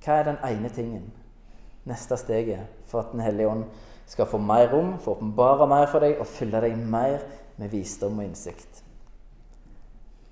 Hva 0.05 0.19
er 0.19 0.29
den 0.31 0.43
ene 0.47 0.71
tingen? 0.75 1.13
Neste 1.89 2.17
steget 2.17 2.67
for 2.87 3.01
at 3.01 3.13
Den 3.13 3.21
hellige 3.21 3.49
ånd 3.49 3.65
skal 4.07 4.27
få 4.27 4.39
mer 4.39 4.69
rom, 4.73 4.99
få 5.01 5.17
åpenbare 5.17 5.67
mer 5.69 5.87
for 5.87 6.05
deg 6.05 6.21
og 6.21 6.27
fylle 6.27 6.61
deg 6.65 6.77
mer 6.79 7.19
med 7.59 7.69
visdom 7.69 8.19
og 8.19 8.25
innsikt. 8.25 8.83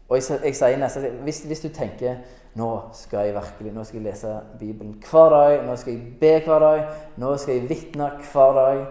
Og 0.08 0.16
jeg, 0.16 0.38
jeg 0.44 0.54
sier 0.54 0.78
nesten, 0.78 1.18
hvis, 1.26 1.40
hvis, 1.50 1.60
du 1.60 1.68
tenker 1.74 2.20
nå 2.56 2.68
skal 2.94 3.26
jeg 3.26 3.34
virkelig, 3.34 3.72
nå 3.74 3.84
skal 3.84 3.98
jeg 3.98 4.06
lese 4.06 4.34
Bibelen 4.58 4.94
hver 5.02 5.32
dag, 5.34 5.56
nå 5.66 5.74
skal 5.76 5.92
jeg 5.92 6.12
be 6.20 6.30
hver 6.46 6.62
dag, 6.62 6.84
nå 7.20 7.32
skal 7.42 7.58
jeg 7.58 7.68
vitne 7.68 8.10
hver 8.32 8.54
dag, 8.56 8.84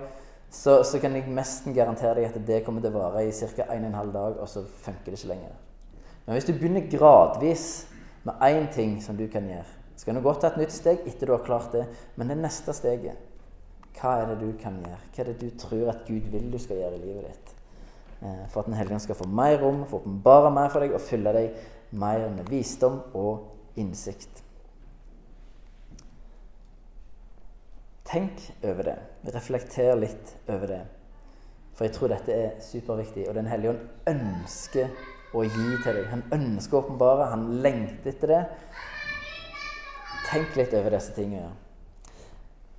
så, 0.52 0.82
så 0.84 1.00
kan 1.02 1.16
jeg 1.16 1.32
nesten 1.32 1.74
garantere 1.74 2.20
deg 2.20 2.28
at 2.30 2.38
det 2.48 2.62
kommer 2.66 2.84
til 2.84 2.94
å 2.94 3.00
vare 3.00 3.24
i 3.26 3.32
ca. 3.32 3.66
1 3.74 3.88
12 3.88 4.12
dag, 4.14 4.38
og 4.44 4.52
så 4.52 4.66
funker 4.84 5.12
det 5.12 5.22
ikke 5.22 5.32
lenger. 5.32 5.56
Men 6.26 6.38
hvis 6.38 6.48
du 6.50 6.54
begynner 6.54 6.86
gradvis 6.92 7.66
med 8.28 8.46
én 8.46 8.70
ting 8.74 9.00
som 9.04 9.18
du 9.18 9.26
kan 9.32 9.48
gjøre, 9.50 9.75
så 9.96 10.06
kan 10.06 10.18
du 10.18 10.24
godt 10.26 10.44
ta 10.44 10.52
et 10.52 10.60
nytt 10.60 10.76
steg 10.76 11.08
etter 11.08 11.30
du 11.30 11.36
har 11.36 11.46
klart 11.46 11.72
det, 11.76 11.86
men 12.20 12.32
det 12.32 12.38
neste 12.40 12.76
steget 12.76 13.32
hva 13.96 14.16
er 14.22 14.32
det 14.34 14.40
du 14.42 14.50
kan 14.60 14.76
gjøre? 14.84 15.04
Hva 15.14 15.24
er 15.24 15.30
det 15.32 15.36
du 15.40 15.52
tror 15.60 15.92
at 15.94 16.02
Gud 16.08 16.26
vil 16.34 16.50
du 16.52 16.58
skal 16.60 16.82
gjøre 16.82 16.98
i 16.98 17.04
livet 17.04 17.30
ditt? 17.30 17.54
Eh, 18.22 18.48
for 18.52 18.62
at 18.62 18.66
Den 18.68 18.76
hellige 18.76 19.00
skal 19.00 19.16
få 19.16 19.28
mer 19.28 19.58
rom, 19.62 19.86
få 19.88 20.02
åpenbare 20.02 20.52
mer 20.52 20.70
for 20.74 20.84
deg 20.84 20.96
og 20.96 21.04
fylle 21.04 21.34
deg 21.36 21.56
mer 21.96 22.28
med 22.34 22.50
visdom 22.52 23.00
og 23.16 23.78
innsikt. 23.80 24.44
Tenk 28.06 28.44
over 28.64 28.84
det. 28.92 28.98
Reflekter 29.34 29.96
litt 29.98 30.36
over 30.48 30.68
det. 30.68 30.82
For 31.76 31.88
jeg 31.88 31.96
tror 31.96 32.12
dette 32.14 32.36
er 32.36 32.52
superviktig. 32.64 33.30
Og 33.30 33.36
Den 33.36 33.48
hellige 33.52 33.74
ånd 33.74 34.12
ønsker 34.12 34.92
å 35.36 35.44
gi 35.44 35.72
til 35.84 35.98
deg. 35.98 36.06
Han 36.12 36.24
ønsker 36.36 36.78
å 36.78 36.84
åpenbare. 36.84 37.32
Han 37.32 37.48
lengter 37.64 38.14
etter 38.14 38.32
det. 38.32 38.44
Tenk 40.26 40.56
litt 40.58 40.74
over 40.74 40.98
disse 40.98 41.14
tingene. 41.16 41.52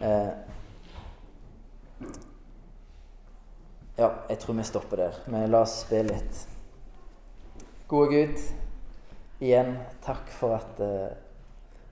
Eh, 0.00 0.32
Ja, 3.96 4.10
jeg 4.28 4.38
tror 4.42 4.54
vi 4.58 4.64
stopper 4.68 4.96
der. 5.00 5.14
Men 5.32 5.50
la 5.50 5.62
oss 5.64 5.86
be 5.88 6.02
litt. 6.04 6.40
Gode 7.88 8.10
Gud, 8.12 8.42
igjen 9.40 9.70
takk 10.04 10.28
for 10.36 10.58
at 10.58 10.82
eh, 10.84 11.14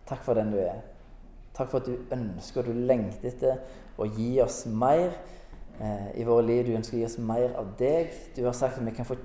Takk 0.04 0.20
for 0.20 0.36
den 0.36 0.50
du 0.52 0.58
er. 0.60 0.82
Takk 1.56 1.70
for 1.72 1.80
at 1.80 1.86
du 1.88 2.12
ønsker 2.12 2.60
og 2.60 2.66
du 2.68 2.82
lengter 2.90 3.30
etter 3.30 3.62
å 3.96 4.04
gi 4.04 4.34
oss 4.44 4.66
mer 4.68 5.14
eh, 5.80 6.10
i 6.20 6.26
våre 6.28 6.44
liv. 6.44 6.66
Du 6.66 6.76
ønsker 6.76 6.98
å 6.98 7.00
gi 7.00 7.06
oss 7.06 7.16
mer 7.16 7.54
av 7.56 7.70
deg. 7.78 8.12
Du 8.36 8.42
har 8.44 8.52
sagt 8.52 8.76
at 8.76 8.84
vi 8.84 8.92
kan 8.92 9.08
få 9.08 9.16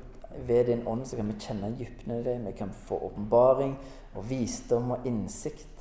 ved 0.48 0.70
din 0.70 0.86
ånd 0.88 1.04
så 1.10 1.20
kan 1.20 1.28
vi 1.28 1.36
kjenne 1.42 1.74
dypene 1.76 2.22
i 2.22 2.24
deg. 2.30 2.46
Vi 2.48 2.56
kan 2.62 2.72
få 2.88 3.02
åpenbaring 3.10 3.76
og 4.14 4.24
visdom 4.30 4.96
og 4.96 5.10
innsikt. 5.10 5.79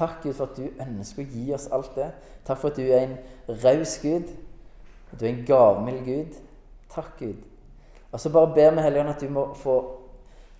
Takk, 0.00 0.22
Gud, 0.22 0.32
for 0.32 0.48
at 0.48 0.56
du 0.56 0.80
ønsker 0.80 1.26
å 1.26 1.28
gi 1.28 1.50
oss 1.52 1.66
alt 1.76 1.92
det. 1.98 2.08
Takk 2.48 2.60
for 2.62 2.72
at 2.72 2.78
du 2.80 2.86
er 2.88 3.02
en 3.04 3.16
raus 3.60 3.98
Gud. 4.00 4.30
Du 5.12 5.24
er 5.26 5.34
en 5.34 5.42
gavmild 5.44 6.06
Gud. 6.06 6.38
Takk, 6.88 7.18
Gud. 7.18 7.42
Og 8.08 8.20
så 8.22 8.32
bare 8.32 8.54
ber 8.54 8.72
vi 8.74 8.84
Helligånd 8.86 9.12
at 9.12 9.20
du 9.20 9.28
må 9.28 9.50
få, 9.60 9.74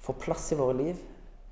få, 0.04 0.14
plass 0.20 0.50
i 0.52 0.58
våre 0.58 0.76
liv. 0.76 0.98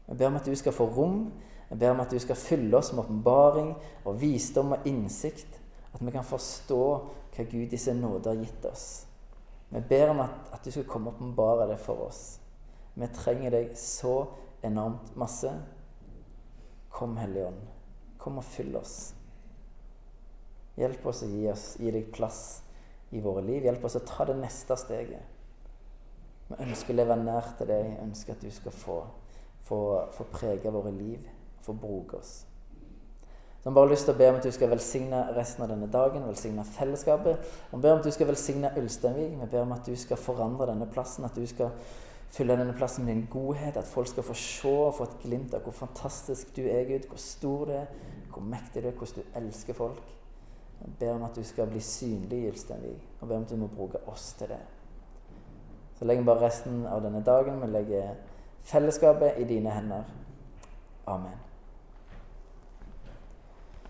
Vi 0.05 0.17
ber 0.19 0.29
om 0.29 0.37
at 0.37 0.51
du 0.51 0.53
skal 0.59 0.77
få 0.77 0.85
rom. 0.99 1.23
Vi 1.71 1.79
ber 1.81 1.95
om 1.95 2.03
at 2.05 2.13
du 2.13 2.19
skal 2.21 2.37
fylle 2.37 2.77
oss 2.77 2.93
med 2.93 3.07
åpenbaring 3.07 3.73
og 4.05 4.21
visdom 4.21 4.77
og 4.77 4.85
innsikt. 4.89 5.57
At 5.95 6.05
vi 6.05 6.13
kan 6.13 6.29
forstå 6.29 6.83
hva 7.39 7.49
Gud 7.49 7.73
i 7.73 7.81
sin 7.81 8.05
nåde 8.05 8.29
har 8.29 8.45
gitt 8.45 8.69
oss. 8.69 8.85
Vi 9.73 9.81
ber 9.89 10.13
om 10.13 10.21
at, 10.27 10.37
at 10.53 10.65
du 10.65 10.71
skal 10.75 10.85
komme 10.89 11.09
og 11.09 11.17
åpenbare 11.17 11.71
det 11.73 11.81
for 11.81 12.05
oss. 12.05 12.23
Vi 13.01 13.09
trenger 13.17 13.57
deg 13.57 13.73
så 13.81 14.21
enormt 14.65 15.17
masse. 15.17 15.57
Kom, 16.93 17.17
Hellige 17.17 17.49
Ånd. 17.49 17.78
Kom 18.29 18.43
og 18.43 18.45
fyll 18.45 18.75
oss. 18.77 19.15
Hjelp 20.77 21.07
oss 21.09 21.23
å 21.25 21.29
gi, 21.31 21.47
oss, 21.49 21.63
gi 21.81 21.89
deg 21.95 22.11
plass 22.13 22.41
i 23.17 23.23
våre 23.25 23.41
liv. 23.41 23.65
Hjelp 23.65 23.87
oss 23.89 23.97
å 23.97 24.03
ta 24.05 24.27
det 24.29 24.35
neste 24.37 24.77
steget. 24.77 25.25
Vi 26.51 26.59
ønsker 26.61 26.93
å 26.93 26.99
leve 26.99 27.17
nær 27.23 27.49
til 27.57 27.71
deg. 27.71 27.87
Jeg 27.89 28.03
ønsker 28.05 28.37
at 28.37 28.45
du 28.45 28.53
skal 28.53 28.75
få, 28.77 28.99
få, 29.65 29.79
få 30.13 30.27
prege 30.35 30.75
våre 30.75 30.93
liv, 30.93 31.25
få 31.65 31.73
bruke 31.73 32.21
oss. 32.21 32.35
Så 33.63 33.71
har 33.71 33.79
bare 33.81 33.95
lyst 33.95 34.05
til 34.11 34.13
å 34.13 34.21
be 34.21 34.29
om 34.29 34.37
at 34.43 34.45
du 34.45 34.53
skal 34.53 34.75
velsigne 34.75 35.23
resten 35.39 35.65
av 35.65 35.73
denne 35.73 35.89
dagen, 35.89 36.29
velsigne 36.29 36.69
fellesskapet. 36.69 37.49
Vi 37.73 37.81
ber 37.81 37.95
om 37.95 38.03
at 38.03 38.11
du 38.11 38.13
skal 38.13 38.29
velsigne 38.29 38.75
Ulsteinvik. 38.77 39.39
Vi 39.41 39.49
ber 39.55 39.65
om 39.65 39.73
at 39.75 39.89
du 39.89 39.97
skal 39.97 40.21
forandre 40.21 40.69
denne 40.69 40.93
plassen. 40.93 41.25
At 41.25 41.41
du 41.41 41.49
skal 41.49 41.73
fylle 42.31 42.57
denne 42.59 42.77
plassen 42.77 43.05
med 43.05 43.15
din 43.15 43.27
godhet. 43.31 43.77
At 43.77 43.89
folk 43.89 44.09
skal 44.09 44.27
få 44.27 44.35
se 44.35 44.69
og 44.69 44.95
få 44.95 45.09
et 45.09 45.19
glimt 45.23 45.55
av 45.55 45.65
hvor 45.67 45.77
fantastisk 45.77 46.55
du 46.57 46.63
er, 46.67 46.85
Gud. 46.89 47.09
Hvor 47.09 47.23
stor 47.23 47.65
du 47.65 47.73
er, 47.73 47.91
hvor 48.33 48.45
mektig 48.45 48.83
du 48.83 48.89
er, 48.89 48.97
hvordan 48.97 49.23
du 49.23 49.39
elsker 49.43 49.75
folk. 49.75 50.15
Jeg 50.79 50.95
ber 51.01 51.15
om 51.17 51.25
at 51.27 51.37
du 51.37 51.43
skal 51.43 51.67
bli 51.67 51.81
synlig 51.83 52.39
i 52.45 52.51
Ulsteinvik, 52.53 53.09
og 53.21 53.29
ber 53.29 53.37
om 53.37 53.43
at 53.43 53.51
du 53.51 53.57
må 53.57 53.67
bruke 53.67 53.99
oss 54.07 54.33
til 54.39 54.53
det. 54.53 54.61
Så 55.99 56.05
legger 56.05 56.23
vi 56.23 56.31
bare 56.31 56.47
resten 56.47 56.87
av 56.87 57.03
denne 57.03 57.25
dagen. 57.27 57.59
Vi 57.63 57.73
legger 57.73 58.15
fellesskapet 58.63 59.41
i 59.43 59.45
dine 59.45 59.75
hender. 59.75 60.07
Amen. 61.07 61.48